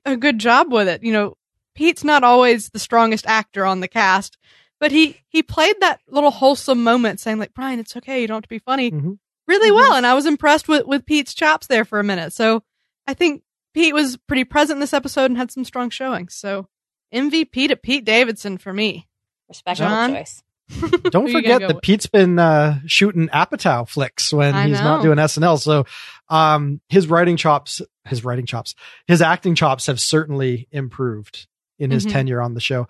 a, 0.05 0.13
a 0.13 0.17
good 0.17 0.39
job 0.39 0.71
with 0.71 0.87
it. 0.87 1.03
You 1.03 1.13
know, 1.13 1.37
Pete's 1.75 2.03
not 2.03 2.23
always 2.23 2.69
the 2.69 2.79
strongest 2.79 3.25
actor 3.27 3.65
on 3.65 3.79
the 3.79 3.87
cast, 3.87 4.37
but 4.79 4.91
he, 4.91 5.21
he 5.29 5.43
played 5.43 5.75
that 5.79 6.01
little 6.07 6.31
wholesome 6.31 6.83
moment 6.83 7.19
saying 7.19 7.39
like, 7.39 7.53
Brian, 7.53 7.79
it's 7.79 7.95
okay. 7.97 8.21
You 8.21 8.27
don't 8.27 8.37
have 8.37 8.43
to 8.43 8.49
be 8.49 8.59
funny 8.59 8.91
mm-hmm. 8.91 9.13
really 9.47 9.69
mm-hmm. 9.69 9.77
well. 9.77 9.93
And 9.93 10.05
I 10.05 10.13
was 10.13 10.25
impressed 10.25 10.67
with, 10.67 10.85
with 10.85 11.05
Pete's 11.05 11.33
chops 11.33 11.67
there 11.67 11.85
for 11.85 11.99
a 11.99 12.03
minute. 12.03 12.33
So 12.33 12.63
I 13.07 13.13
think 13.13 13.43
Pete 13.73 13.93
was 13.93 14.17
pretty 14.17 14.43
present 14.43 14.77
in 14.77 14.81
this 14.81 14.93
episode 14.93 15.25
and 15.25 15.37
had 15.37 15.51
some 15.51 15.65
strong 15.65 15.89
showings. 15.89 16.35
So 16.35 16.67
MVP 17.13 17.67
to 17.67 17.75
Pete 17.75 18.05
Davidson 18.05 18.57
for 18.57 18.73
me. 18.73 19.07
Respectable 19.49 19.89
John? 19.89 20.13
choice. 20.13 20.43
Don't 21.09 21.31
forget 21.31 21.61
that 21.61 21.81
Pete's 21.81 22.07
been 22.07 22.39
uh, 22.39 22.79
shooting 22.85 23.27
Apatow 23.29 23.87
flicks 23.87 24.33
when 24.33 24.55
I 24.55 24.67
he's 24.67 24.79
know. 24.79 24.83
not 24.83 25.03
doing 25.03 25.17
SNL. 25.17 25.59
So 25.59 25.85
um, 26.29 26.81
his 26.89 27.07
writing 27.07 27.37
chops, 27.37 27.81
his 28.05 28.23
writing 28.23 28.45
chops, 28.45 28.75
his 29.07 29.21
acting 29.21 29.55
chops 29.55 29.87
have 29.87 29.99
certainly 29.99 30.67
improved 30.71 31.47
in 31.79 31.91
his 31.91 32.05
mm-hmm. 32.05 32.13
tenure 32.13 32.41
on 32.41 32.53
the 32.53 32.61
show. 32.61 32.87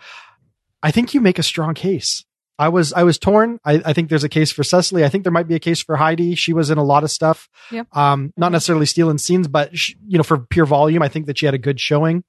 I 0.82 0.92
think 0.92 1.14
you 1.14 1.22
make 1.22 1.40
a 1.40 1.44
strong 1.44 1.74
case. 1.74 2.24
I 2.60 2.70
was 2.70 2.94
I 2.94 3.04
was 3.04 3.18
torn. 3.18 3.60
I, 3.66 3.82
I, 3.84 3.94
think 3.94 4.10
there's 4.10 4.24
a 4.24 4.30
case 4.30 4.52
for 4.52 4.64
Cecily. 4.64 5.04
I 5.04 5.10
think 5.10 5.24
there 5.24 5.32
might 5.32 5.48
be 5.48 5.56
a 5.56 5.60
case 5.60 5.82
for 5.82 5.96
Heidi. 5.96 6.36
She 6.36 6.54
was 6.54 6.70
in 6.70 6.78
a 6.78 6.84
lot 6.84 7.04
of 7.04 7.10
stuff. 7.10 7.50
Yep. 7.72 7.88
Um, 7.96 8.32
not 8.38 8.48
mm-hmm. 8.48 8.54
necessarily 8.54 8.86
stealing 8.86 9.18
scenes, 9.18 9.48
but 9.48 9.76
she, 9.78 9.96
you 10.08 10.18
know, 10.18 10.24
for 10.24 10.38
pure 10.38 10.68
volume, 10.68 11.02
I 11.02 11.08
think 11.08 11.26
that 11.26 11.40
she 11.40 11.48
had 11.48 11.56
a 11.56 11.60
good 11.60 11.80
showing. 11.80 12.24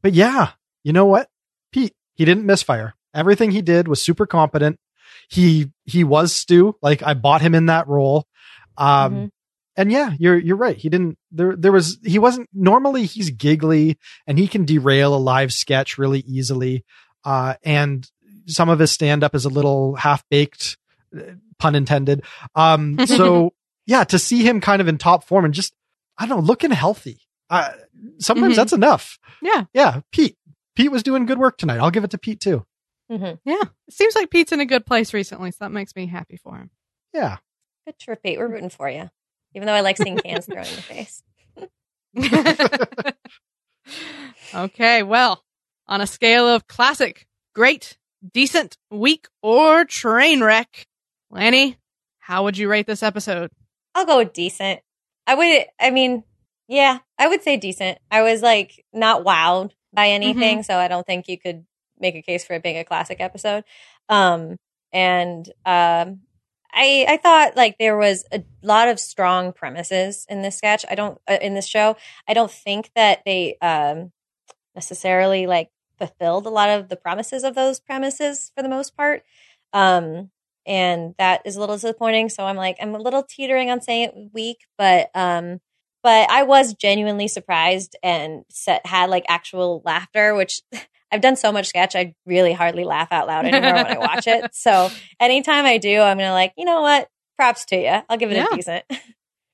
But 0.00 0.14
yeah, 0.14 0.50
you 0.84 0.92
know 0.92 1.06
what, 1.06 1.28
Pete, 1.72 1.92
he 2.14 2.24
didn't 2.24 2.46
misfire. 2.46 2.94
Everything 3.18 3.50
he 3.50 3.62
did 3.62 3.88
was 3.88 4.02
super 4.02 4.26
competent. 4.26 4.78
He 5.28 5.70
he 5.84 6.04
was 6.04 6.32
Stu. 6.32 6.76
Like 6.80 7.02
I 7.02 7.14
bought 7.14 7.40
him 7.40 7.54
in 7.54 7.66
that 7.66 7.88
role. 7.88 8.26
Um 8.76 9.12
mm-hmm. 9.12 9.26
and 9.76 9.92
yeah, 9.92 10.12
you're 10.18 10.38
you're 10.38 10.56
right. 10.56 10.76
He 10.76 10.88
didn't 10.88 11.18
there 11.30 11.56
there 11.56 11.72
was 11.72 11.98
he 12.04 12.18
wasn't 12.18 12.48
normally 12.52 13.04
he's 13.04 13.30
giggly 13.30 13.98
and 14.26 14.38
he 14.38 14.48
can 14.48 14.64
derail 14.64 15.14
a 15.14 15.18
live 15.18 15.52
sketch 15.52 15.98
really 15.98 16.20
easily. 16.20 16.84
Uh 17.24 17.54
and 17.64 18.08
some 18.46 18.68
of 18.68 18.78
his 18.78 18.90
stand 18.90 19.24
up 19.24 19.34
is 19.34 19.44
a 19.44 19.50
little 19.50 19.96
half 19.96 20.24
baked 20.30 20.78
pun 21.58 21.74
intended. 21.74 22.22
Um 22.54 23.04
so 23.06 23.52
yeah, 23.86 24.04
to 24.04 24.18
see 24.18 24.42
him 24.42 24.60
kind 24.60 24.80
of 24.80 24.88
in 24.88 24.98
top 24.98 25.24
form 25.24 25.44
and 25.44 25.54
just 25.54 25.74
I 26.16 26.26
don't 26.26 26.38
know, 26.38 26.44
looking 26.44 26.70
healthy. 26.70 27.20
Uh, 27.50 27.70
sometimes 28.18 28.52
mm-hmm. 28.52 28.56
that's 28.56 28.72
enough. 28.72 29.18
Yeah. 29.40 29.64
Yeah. 29.72 30.00
Pete. 30.12 30.36
Pete 30.74 30.90
was 30.92 31.02
doing 31.02 31.26
good 31.26 31.38
work 31.38 31.58
tonight. 31.58 31.78
I'll 31.78 31.90
give 31.90 32.04
it 32.04 32.10
to 32.10 32.18
Pete 32.18 32.40
too. 32.40 32.64
Hmm 33.10 33.32
Yeah. 33.44 33.62
It 33.86 33.94
seems 33.94 34.14
like 34.14 34.30
Pete's 34.30 34.52
in 34.52 34.60
a 34.60 34.66
good 34.66 34.86
place 34.86 35.12
recently, 35.14 35.50
so 35.50 35.58
that 35.60 35.72
makes 35.72 35.94
me 35.96 36.06
happy 36.06 36.36
for 36.36 36.56
him. 36.56 36.70
Yeah. 37.12 37.38
Good 37.86 37.96
for 38.04 38.16
Pete. 38.16 38.38
We're 38.38 38.48
rooting 38.48 38.70
for 38.70 38.88
you. 38.88 39.10
Even 39.54 39.66
though 39.66 39.74
I 39.74 39.80
like 39.80 39.96
seeing 39.96 40.18
cans 40.18 40.46
thrown 40.52 40.66
in 40.66 40.76
the 40.76 40.82
face. 40.82 41.22
okay, 44.54 45.02
well, 45.02 45.44
on 45.86 46.00
a 46.00 46.06
scale 46.06 46.46
of 46.46 46.66
classic, 46.66 47.26
great, 47.54 47.96
decent, 48.32 48.76
weak, 48.90 49.28
or 49.42 49.84
train 49.84 50.42
wreck, 50.42 50.86
Lanny, 51.30 51.76
how 52.18 52.44
would 52.44 52.58
you 52.58 52.68
rate 52.68 52.86
this 52.86 53.02
episode? 53.02 53.50
I'll 53.94 54.06
go 54.06 54.18
with 54.18 54.32
decent. 54.32 54.80
I 55.26 55.34
would, 55.34 55.66
I 55.80 55.90
mean, 55.90 56.24
yeah, 56.68 56.98
I 57.18 57.28
would 57.28 57.42
say 57.42 57.56
decent. 57.56 57.98
I 58.10 58.22
was 58.22 58.42
like 58.42 58.84
not 58.92 59.24
wowed 59.24 59.72
by 59.92 60.10
anything, 60.10 60.62
so 60.62 60.76
I 60.76 60.88
don't 60.88 61.06
think 61.06 61.28
you 61.28 61.38
could 61.38 61.64
make 62.00 62.14
a 62.14 62.22
case 62.22 62.44
for 62.44 62.54
it 62.54 62.62
being 62.62 62.78
a 62.78 62.84
classic 62.84 63.20
episode. 63.20 63.64
Um, 64.08 64.56
and 64.92 65.46
um, 65.66 66.20
I 66.72 67.06
I 67.08 67.18
thought 67.22 67.56
like 67.56 67.76
there 67.78 67.96
was 67.96 68.24
a 68.32 68.42
lot 68.62 68.88
of 68.88 69.00
strong 69.00 69.52
premises 69.52 70.26
in 70.28 70.42
this 70.42 70.56
sketch. 70.56 70.84
I 70.90 70.94
don't 70.94 71.18
uh, 71.28 71.38
in 71.40 71.54
this 71.54 71.66
show. 71.66 71.96
I 72.28 72.34
don't 72.34 72.50
think 72.50 72.90
that 72.94 73.20
they 73.24 73.56
um 73.60 74.12
necessarily 74.74 75.46
like 75.46 75.70
fulfilled 75.98 76.46
a 76.46 76.50
lot 76.50 76.70
of 76.70 76.88
the 76.88 76.96
promises 76.96 77.44
of 77.44 77.54
those 77.54 77.80
premises 77.80 78.52
for 78.56 78.62
the 78.62 78.68
most 78.68 78.96
part. 78.96 79.24
Um, 79.72 80.30
and 80.66 81.14
that 81.18 81.42
is 81.44 81.56
a 81.56 81.60
little 81.60 81.76
disappointing. 81.76 82.28
So 82.28 82.44
I'm 82.44 82.56
like, 82.56 82.76
I'm 82.80 82.94
a 82.94 82.98
little 82.98 83.22
teetering 83.22 83.70
on 83.70 83.80
saying 83.80 84.08
it 84.08 84.30
weak, 84.32 84.58
but 84.76 85.10
um, 85.14 85.60
but 86.02 86.30
I 86.30 86.44
was 86.44 86.74
genuinely 86.74 87.28
surprised 87.28 87.96
and 88.02 88.44
set, 88.50 88.86
had 88.86 89.10
like 89.10 89.24
actual 89.28 89.82
laughter, 89.84 90.34
which 90.34 90.62
I've 91.10 91.20
done 91.20 91.36
so 91.36 91.52
much 91.52 91.66
sketch, 91.68 91.96
I 91.96 92.14
really 92.26 92.52
hardly 92.52 92.84
laugh 92.84 93.08
out 93.12 93.26
loud 93.26 93.46
anymore 93.46 93.72
when 93.74 93.86
I 93.86 93.98
watch 93.98 94.26
it. 94.26 94.50
So 94.54 94.90
anytime 95.20 95.64
I 95.64 95.78
do, 95.78 96.00
I'm 96.00 96.18
gonna 96.18 96.32
like, 96.32 96.52
you 96.56 96.64
know 96.64 96.82
what? 96.82 97.08
Props 97.36 97.64
to 97.66 97.76
you. 97.76 98.02
I'll 98.08 98.16
give 98.18 98.30
it 98.30 98.36
Yeah. 98.36 98.46
a 98.50 98.54
decent. 98.56 98.84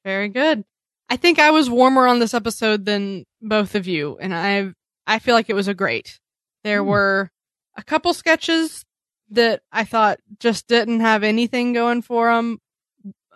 Very 0.05 0.29
good. 0.29 0.65
I 1.09 1.17
think 1.17 1.39
I 1.39 1.51
was 1.51 1.69
warmer 1.71 2.07
on 2.07 2.19
this 2.19 2.35
episode 2.35 2.85
than 2.85 3.25
both 3.41 3.75
of 3.75 3.87
you, 3.87 4.19
and 4.21 4.35
I 4.35 4.73
I 5.07 5.19
feel 5.19 5.35
like 5.35 5.51
it 5.51 5.55
was 5.55 5.69
a 5.69 5.75
great. 5.75 6.19
There 6.65 6.83
Hmm. 6.83 6.89
were 6.89 7.31
a 7.77 7.83
couple 7.83 8.13
sketches 8.15 8.85
that 9.31 9.63
I 9.73 9.85
thought 9.85 10.19
just 10.41 10.67
didn't 10.67 11.01
have 11.01 11.23
anything 11.23 11.73
going 11.73 12.03
for 12.03 12.33
them. 12.35 12.59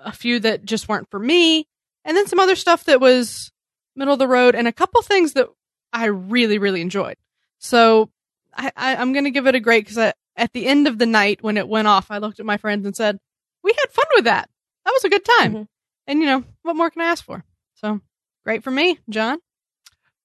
A 0.03 0.13
few 0.13 0.41
that 0.41 0.65
just 0.65 0.89
weren't 0.89 1.11
for 1.11 1.19
me, 1.21 1.67
and 2.05 2.17
then 2.17 2.27
some 2.27 2.41
other 2.41 2.57
stuff 2.57 2.85
that 2.85 3.01
was 3.01 3.51
middle 3.97 4.13
of 4.15 4.19
the 4.19 4.29
road, 4.29 4.55
and 4.55 4.67
a 4.69 4.73
couple 4.73 5.03
things 5.03 5.35
that 5.35 5.49
I 5.93 6.07
really 6.07 6.59
really 6.59 6.81
enjoyed. 6.81 7.17
So 7.59 8.11
I, 8.55 8.73
I 8.77 8.97
I'm 8.97 9.13
gonna 9.13 9.31
give 9.31 9.47
it 9.47 9.55
a 9.55 9.61
great 9.61 9.85
because 9.85 10.13
at 10.37 10.53
the 10.53 10.67
end 10.67 10.87
of 10.87 10.99
the 10.99 11.07
night 11.07 11.43
when 11.43 11.57
it 11.57 11.69
went 11.69 11.89
off, 11.89 12.11
I 12.11 12.19
looked 12.19 12.41
at 12.41 12.47
my 12.47 12.57
friends 12.57 12.87
and 12.87 12.95
said, 12.97 13.19
"We 13.63 13.73
had 13.73 13.91
fun 13.91 14.07
with 14.15 14.25
that. 14.25 14.49
That 14.85 14.93
was 14.93 15.05
a 15.05 15.09
good 15.11 15.25
time." 15.25 15.55
Mhm. 15.55 15.67
And 16.07 16.21
you 16.21 16.27
know, 16.27 16.45
what 16.63 16.77
more 16.77 16.91
can 16.91 17.03
I 17.03 17.07
ask 17.07 17.25
for? 17.25 17.45
So 17.75 18.01
great 18.45 18.65
for 18.65 18.71
me, 18.71 18.99
John. 19.09 19.39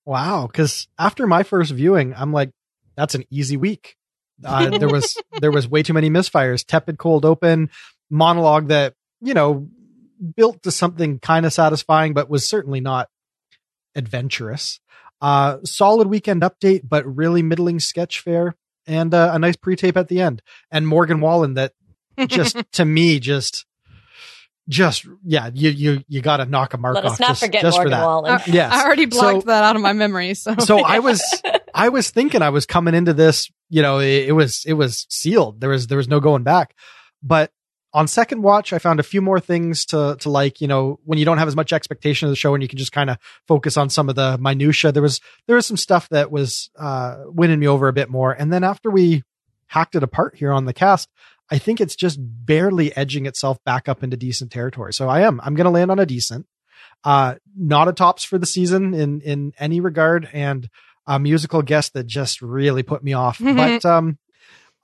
Wow. 0.05 0.47
Cause 0.51 0.87
after 0.97 1.27
my 1.27 1.43
first 1.43 1.71
viewing, 1.71 2.13
I'm 2.15 2.31
like, 2.33 2.51
that's 2.95 3.15
an 3.15 3.23
easy 3.29 3.57
week. 3.57 3.95
Uh, 4.43 4.69
there 4.79 4.89
was, 4.89 5.17
there 5.39 5.51
was 5.51 5.67
way 5.67 5.83
too 5.83 5.93
many 5.93 6.09
misfires, 6.09 6.65
tepid 6.65 6.97
cold 6.97 7.25
open 7.25 7.69
monologue 8.09 8.67
that, 8.67 8.93
you 9.21 9.33
know, 9.33 9.67
built 10.35 10.63
to 10.63 10.71
something 10.71 11.19
kind 11.19 11.45
of 11.45 11.53
satisfying, 11.53 12.13
but 12.13 12.29
was 12.29 12.47
certainly 12.47 12.81
not 12.81 13.09
adventurous. 13.95 14.79
Uh, 15.23 15.57
solid 15.63 16.07
weekend 16.09 16.41
update, 16.41 16.81
but 16.83 17.05
really 17.05 17.41
middling 17.41 17.79
sketch 17.79 18.19
fare 18.19 18.55
and 18.85 19.13
uh, 19.13 19.31
a 19.33 19.39
nice 19.39 19.55
pre-tape 19.55 19.95
at 19.95 20.09
the 20.09 20.19
end. 20.19 20.41
And 20.69 20.85
Morgan 20.85 21.21
Wallen 21.21 21.53
that 21.53 21.71
just 22.27 22.57
to 22.73 22.83
me 22.83 23.19
just 23.21 23.65
just 24.69 25.05
yeah 25.25 25.49
you 25.53 25.69
you 25.69 26.03
you 26.07 26.21
got 26.21 26.37
to 26.37 26.45
knock 26.45 26.73
a 26.73 26.77
mark 26.77 26.95
Let 26.95 27.05
off 27.05 27.11
us 27.13 27.19
not 27.19 27.27
just, 27.29 27.39
forget 27.41 27.61
just 27.61 27.77
Morgan 27.77 27.91
for 27.91 27.97
that. 27.97 28.05
Wallen. 28.05 28.31
I, 28.33 28.43
Yes. 28.47 28.73
I 28.73 28.85
already 28.85 29.05
blocked 29.05 29.41
So- 29.43 29.47
that 29.47 29.63
out 29.63 29.75
of 29.75 29.81
my 29.81 29.93
memory. 29.93 30.33
So, 30.33 30.55
So 30.59 30.79
I 30.83 30.99
was 30.99 31.21
I 31.73 31.89
was 31.89 32.09
thinking 32.09 32.41
I 32.41 32.49
was 32.49 32.65
coming 32.65 32.93
into 32.93 33.13
this, 33.13 33.49
you 33.69 33.81
know, 33.81 33.99
it, 33.99 34.27
it 34.29 34.31
was 34.33 34.63
it 34.65 34.73
was 34.73 35.05
sealed. 35.09 35.59
There 35.61 35.69
was 35.69 35.87
there 35.87 35.97
was 35.97 36.07
no 36.07 36.19
going 36.19 36.43
back. 36.43 36.75
But 37.21 37.51
on 37.93 38.07
second 38.07 38.41
watch, 38.41 38.73
I 38.73 38.79
found 38.79 38.99
a 38.99 39.03
few 39.03 39.21
more 39.21 39.39
things 39.39 39.85
to 39.87 40.17
to 40.19 40.29
like, 40.29 40.61
you 40.61 40.67
know, 40.67 40.99
when 41.05 41.19
you 41.19 41.25
don't 41.25 41.37
have 41.37 41.47
as 41.47 41.55
much 41.55 41.71
expectation 41.71 42.27
of 42.27 42.31
the 42.31 42.35
show 42.35 42.53
and 42.53 42.63
you 42.63 42.67
can 42.67 42.79
just 42.79 42.91
kind 42.91 43.09
of 43.09 43.17
focus 43.47 43.77
on 43.77 43.89
some 43.89 44.09
of 44.09 44.15
the 44.15 44.37
minutia. 44.39 44.91
There 44.91 45.03
was 45.03 45.21
there 45.47 45.55
was 45.55 45.65
some 45.65 45.77
stuff 45.77 46.09
that 46.09 46.31
was 46.31 46.69
uh 46.77 47.23
winning 47.25 47.59
me 47.59 47.67
over 47.67 47.87
a 47.87 47.93
bit 47.93 48.09
more. 48.09 48.31
And 48.31 48.51
then 48.51 48.63
after 48.63 48.89
we 48.89 49.23
hacked 49.67 49.95
it 49.95 50.03
apart 50.03 50.35
here 50.35 50.51
on 50.51 50.65
the 50.65 50.73
cast, 50.73 51.09
I 51.51 51.59
think 51.59 51.79
it's 51.79 51.95
just 51.95 52.17
barely 52.19 52.95
edging 52.97 53.25
itself 53.25 53.63
back 53.63 53.87
up 53.87 54.03
into 54.03 54.17
decent 54.17 54.51
territory. 54.51 54.93
So 54.93 55.07
I 55.07 55.21
am 55.21 55.39
I'm 55.43 55.53
going 55.53 55.65
to 55.65 55.71
land 55.71 55.91
on 55.91 55.99
a 55.99 56.05
decent. 56.05 56.47
Uh 57.03 57.35
not 57.55 57.87
a 57.87 57.93
tops 57.93 58.23
for 58.23 58.37
the 58.39 58.45
season 58.45 58.93
in 58.93 59.21
in 59.21 59.53
any 59.59 59.81
regard 59.81 60.27
and 60.33 60.67
a 61.05 61.19
musical 61.19 61.61
guest 61.61 61.93
that 61.93 62.07
just 62.07 62.41
really 62.41 62.83
put 62.83 63.03
me 63.03 63.13
off. 63.13 63.39
but 63.43 63.85
um, 63.85 64.17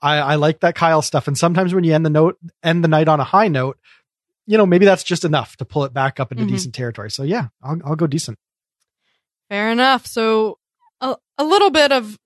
I, 0.02 0.16
I 0.18 0.34
like 0.36 0.60
that 0.60 0.74
Kyle 0.74 1.02
stuff. 1.02 1.28
And 1.28 1.36
sometimes 1.36 1.74
when 1.74 1.84
you 1.84 1.94
end 1.94 2.06
the 2.06 2.10
note, 2.10 2.38
end 2.62 2.82
the 2.82 2.88
night 2.88 3.08
on 3.08 3.20
a 3.20 3.24
high 3.24 3.48
note, 3.48 3.78
you 4.46 4.56
know, 4.58 4.66
maybe 4.66 4.84
that's 4.86 5.04
just 5.04 5.24
enough 5.24 5.56
to 5.58 5.64
pull 5.64 5.84
it 5.84 5.92
back 5.92 6.18
up 6.20 6.32
into 6.32 6.44
Mhm. 6.44 6.48
decent 6.48 6.74
territory. 6.74 7.10
So 7.10 7.22
yeah, 7.22 7.48
I'll, 7.62 7.78
I'll 7.84 7.96
go 7.96 8.06
decent. 8.06 8.38
fair 9.48 9.70
enough. 9.70 10.06
So 10.06 10.58
a, 11.00 11.16
a 11.38 11.44
little 11.44 11.70
bit 11.70 11.92
of, 11.92 12.18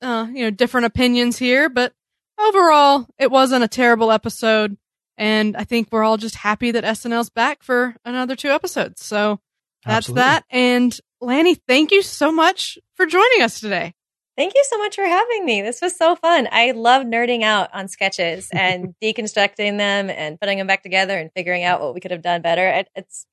uh, 0.00 0.26
you 0.32 0.42
know, 0.44 0.50
different 0.50 0.86
opinions 0.86 1.38
here, 1.38 1.68
but 1.68 1.92
overall, 2.38 3.06
it 3.18 3.30
wasn't 3.30 3.64
a 3.64 3.68
terrible 3.68 4.10
episode. 4.10 4.76
And 5.16 5.56
I 5.56 5.64
think 5.64 5.88
we're 5.92 6.02
all 6.04 6.16
just 6.16 6.34
happy 6.36 6.70
that 6.72 6.84
SNL's 6.84 7.30
back 7.30 7.62
for 7.62 7.94
another 8.04 8.34
two 8.34 8.48
episodes. 8.48 9.04
So 9.04 9.38
that's 9.84 10.08
Absolutely. 10.08 10.20
that. 10.22 10.44
And 10.50 10.98
Lanny, 11.20 11.54
thank 11.54 11.92
you 11.92 12.02
so 12.02 12.32
much 12.32 12.78
for 12.94 13.06
joining 13.06 13.42
us 13.42 13.60
today. 13.60 13.94
Thank 14.36 14.54
you 14.54 14.64
so 14.66 14.78
much 14.78 14.96
for 14.96 15.04
having 15.04 15.44
me. 15.44 15.60
This 15.60 15.82
was 15.82 15.96
so 15.96 16.16
fun. 16.16 16.48
I 16.50 16.70
love 16.70 17.04
nerding 17.04 17.42
out 17.42 17.68
on 17.74 17.88
sketches 17.88 18.48
and 18.52 18.94
deconstructing 19.02 19.78
them 19.78 20.08
and 20.10 20.40
putting 20.40 20.58
them 20.58 20.66
back 20.66 20.82
together 20.82 21.18
and 21.18 21.30
figuring 21.32 21.64
out 21.64 21.80
what 21.80 21.94
we 21.94 22.00
could 22.00 22.10
have 22.12 22.22
done 22.22 22.40
better. 22.42 22.84
It's 22.96 23.26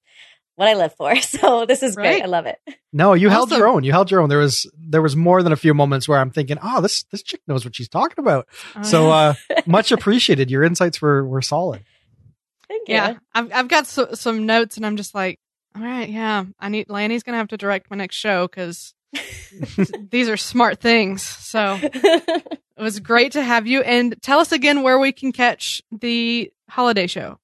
what 0.55 0.67
I 0.67 0.73
live 0.73 0.93
for. 0.95 1.15
So 1.21 1.65
this 1.65 1.83
is 1.83 1.95
great. 1.95 2.21
I 2.21 2.25
love 2.25 2.45
it. 2.45 2.59
No, 2.91 3.13
you 3.13 3.29
held 3.29 3.49
Awesome. 3.49 3.59
your 3.59 3.67
own. 3.69 3.83
You 3.83 3.93
held 3.93 4.11
your 4.11 4.19
own. 4.19 4.27
There 4.29 4.39
was 4.39 4.69
there 4.77 5.01
was 5.01 5.15
more 5.15 5.41
than 5.41 5.53
a 5.53 5.55
few 5.55 5.73
moments 5.73 6.07
where 6.07 6.19
I'm 6.19 6.31
thinking, 6.31 6.57
oh, 6.61 6.81
this 6.81 7.03
this 7.03 7.23
chick 7.23 7.41
knows 7.47 7.63
what 7.63 7.75
she's 7.75 7.87
talking 7.87 8.21
about. 8.21 8.47
So 8.81 9.09
uh, 9.09 9.35
much 9.65 9.91
appreciated. 9.93 10.51
Your 10.51 10.63
insights 10.63 11.01
were 11.01 11.25
were 11.25 11.41
solid. 11.41 11.83
Thank 12.67 12.89
you. 12.89 12.95
yeah, 12.95 13.13
I've, 13.33 13.51
I've 13.53 13.67
got 13.67 13.87
so, 13.87 14.13
some 14.13 14.45
notes 14.45 14.77
and 14.77 14.85
I'm 14.85 14.97
just 14.97 15.15
like, 15.15 15.39
all 15.75 15.81
right, 15.81 16.07
yeah, 16.09 16.45
I 16.59 16.69
need, 16.69 16.89
Lanny's 16.89 17.23
going 17.23 17.33
to 17.33 17.37
have 17.37 17.47
to 17.47 17.57
direct 17.57 17.89
my 17.89 17.97
next 17.97 18.15
show 18.15 18.47
because 18.47 18.93
these 20.11 20.29
are 20.29 20.37
smart 20.37 20.79
things. 20.79 21.23
So 21.23 21.79
it 21.81 22.61
was 22.77 22.99
great 22.99 23.31
to 23.33 23.43
have 23.43 23.65
you. 23.67 23.81
And 23.81 24.15
tell 24.21 24.39
us 24.39 24.51
again 24.51 24.83
where 24.83 24.99
we 24.99 25.11
can 25.11 25.31
catch 25.31 25.81
the 25.91 26.51
holiday 26.69 27.07
show. 27.07 27.39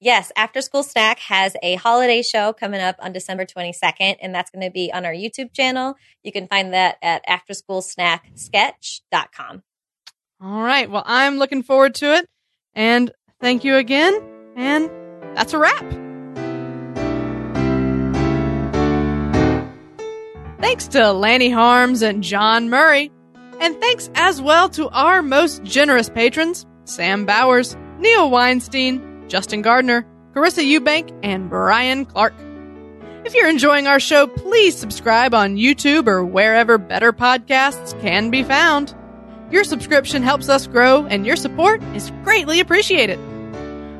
Yes, 0.00 0.32
After 0.36 0.60
School 0.60 0.82
Snack 0.82 1.20
has 1.20 1.54
a 1.62 1.76
holiday 1.76 2.20
show 2.20 2.52
coming 2.52 2.80
up 2.82 2.96
on 2.98 3.12
December 3.12 3.46
22nd, 3.46 4.16
and 4.20 4.34
that's 4.34 4.50
going 4.50 4.62
to 4.62 4.70
be 4.70 4.92
on 4.92 5.06
our 5.06 5.14
YouTube 5.14 5.54
channel. 5.54 5.94
You 6.22 6.30
can 6.30 6.46
find 6.46 6.74
that 6.74 6.98
at 7.00 7.24
afterschoolsnacksketch.com. 7.26 9.62
All 10.42 10.62
right. 10.62 10.90
Well, 10.90 11.04
I'm 11.06 11.38
looking 11.38 11.62
forward 11.62 11.94
to 11.96 12.14
it. 12.16 12.28
And 12.74 13.10
thank 13.40 13.64
you 13.64 13.76
again. 13.76 14.20
And 14.56 14.90
that's 15.34 15.54
a 15.54 15.58
wrap. 15.58 16.03
Thanks 20.64 20.88
to 20.88 21.12
Lanny 21.12 21.50
Harms 21.50 22.00
and 22.00 22.22
John 22.22 22.70
Murray. 22.70 23.12
And 23.60 23.78
thanks 23.82 24.08
as 24.14 24.40
well 24.40 24.70
to 24.70 24.88
our 24.88 25.20
most 25.20 25.62
generous 25.62 26.08
patrons 26.08 26.64
Sam 26.86 27.26
Bowers, 27.26 27.76
Neil 27.98 28.30
Weinstein, 28.30 29.28
Justin 29.28 29.60
Gardner, 29.60 30.06
Carissa 30.32 30.64
Eubank, 30.64 31.14
and 31.22 31.50
Brian 31.50 32.06
Clark. 32.06 32.32
If 33.26 33.34
you're 33.34 33.50
enjoying 33.50 33.86
our 33.86 34.00
show, 34.00 34.26
please 34.26 34.74
subscribe 34.74 35.34
on 35.34 35.56
YouTube 35.56 36.08
or 36.08 36.24
wherever 36.24 36.78
better 36.78 37.12
podcasts 37.12 38.00
can 38.00 38.30
be 38.30 38.42
found. 38.42 38.94
Your 39.50 39.64
subscription 39.64 40.22
helps 40.22 40.48
us 40.48 40.66
grow, 40.66 41.04
and 41.04 41.26
your 41.26 41.36
support 41.36 41.82
is 41.94 42.10
greatly 42.22 42.58
appreciated. 42.58 43.18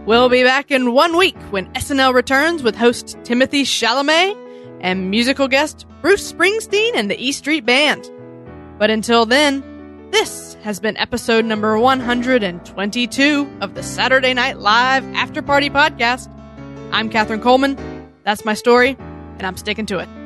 We'll 0.07 0.31
be 0.31 0.45
back 0.45 0.71
in 0.71 0.95
one 0.95 1.19
week 1.19 1.37
when 1.51 1.71
SNL 1.75 2.15
returns 2.15 2.63
with 2.63 2.75
host 2.75 3.19
Timothy 3.23 3.65
Chalamet 3.65 4.81
and 4.81 5.11
musical 5.11 5.47
guest 5.47 5.85
Bruce 6.05 6.31
Springsteen 6.31 6.91
and 6.97 7.11
the 7.11 7.19
E 7.19 7.33
Street 7.33 7.65
Band. 7.65 8.11
But 8.79 8.91
until 8.91 9.25
then, 9.25 9.65
this 10.11 10.53
has 10.63 10.79
been 10.79 10.99
episode 10.99 11.47
number 11.47 11.79
122 11.79 13.59
of 13.63 13.75
the 13.75 13.83
Saturday 13.83 14.35
Night 14.35 14.59
Live 14.59 15.03
After 15.15 15.41
Party 15.41 15.71
Podcast. 15.71 16.31
I'm 16.93 17.09
Katherine 17.09 17.41
Coleman. 17.41 17.79
That's 18.23 18.45
my 18.45 18.53
story, 18.53 18.99
and 18.99 19.45
I'm 19.45 19.57
sticking 19.57 19.87
to 19.87 19.99
it. 19.99 20.24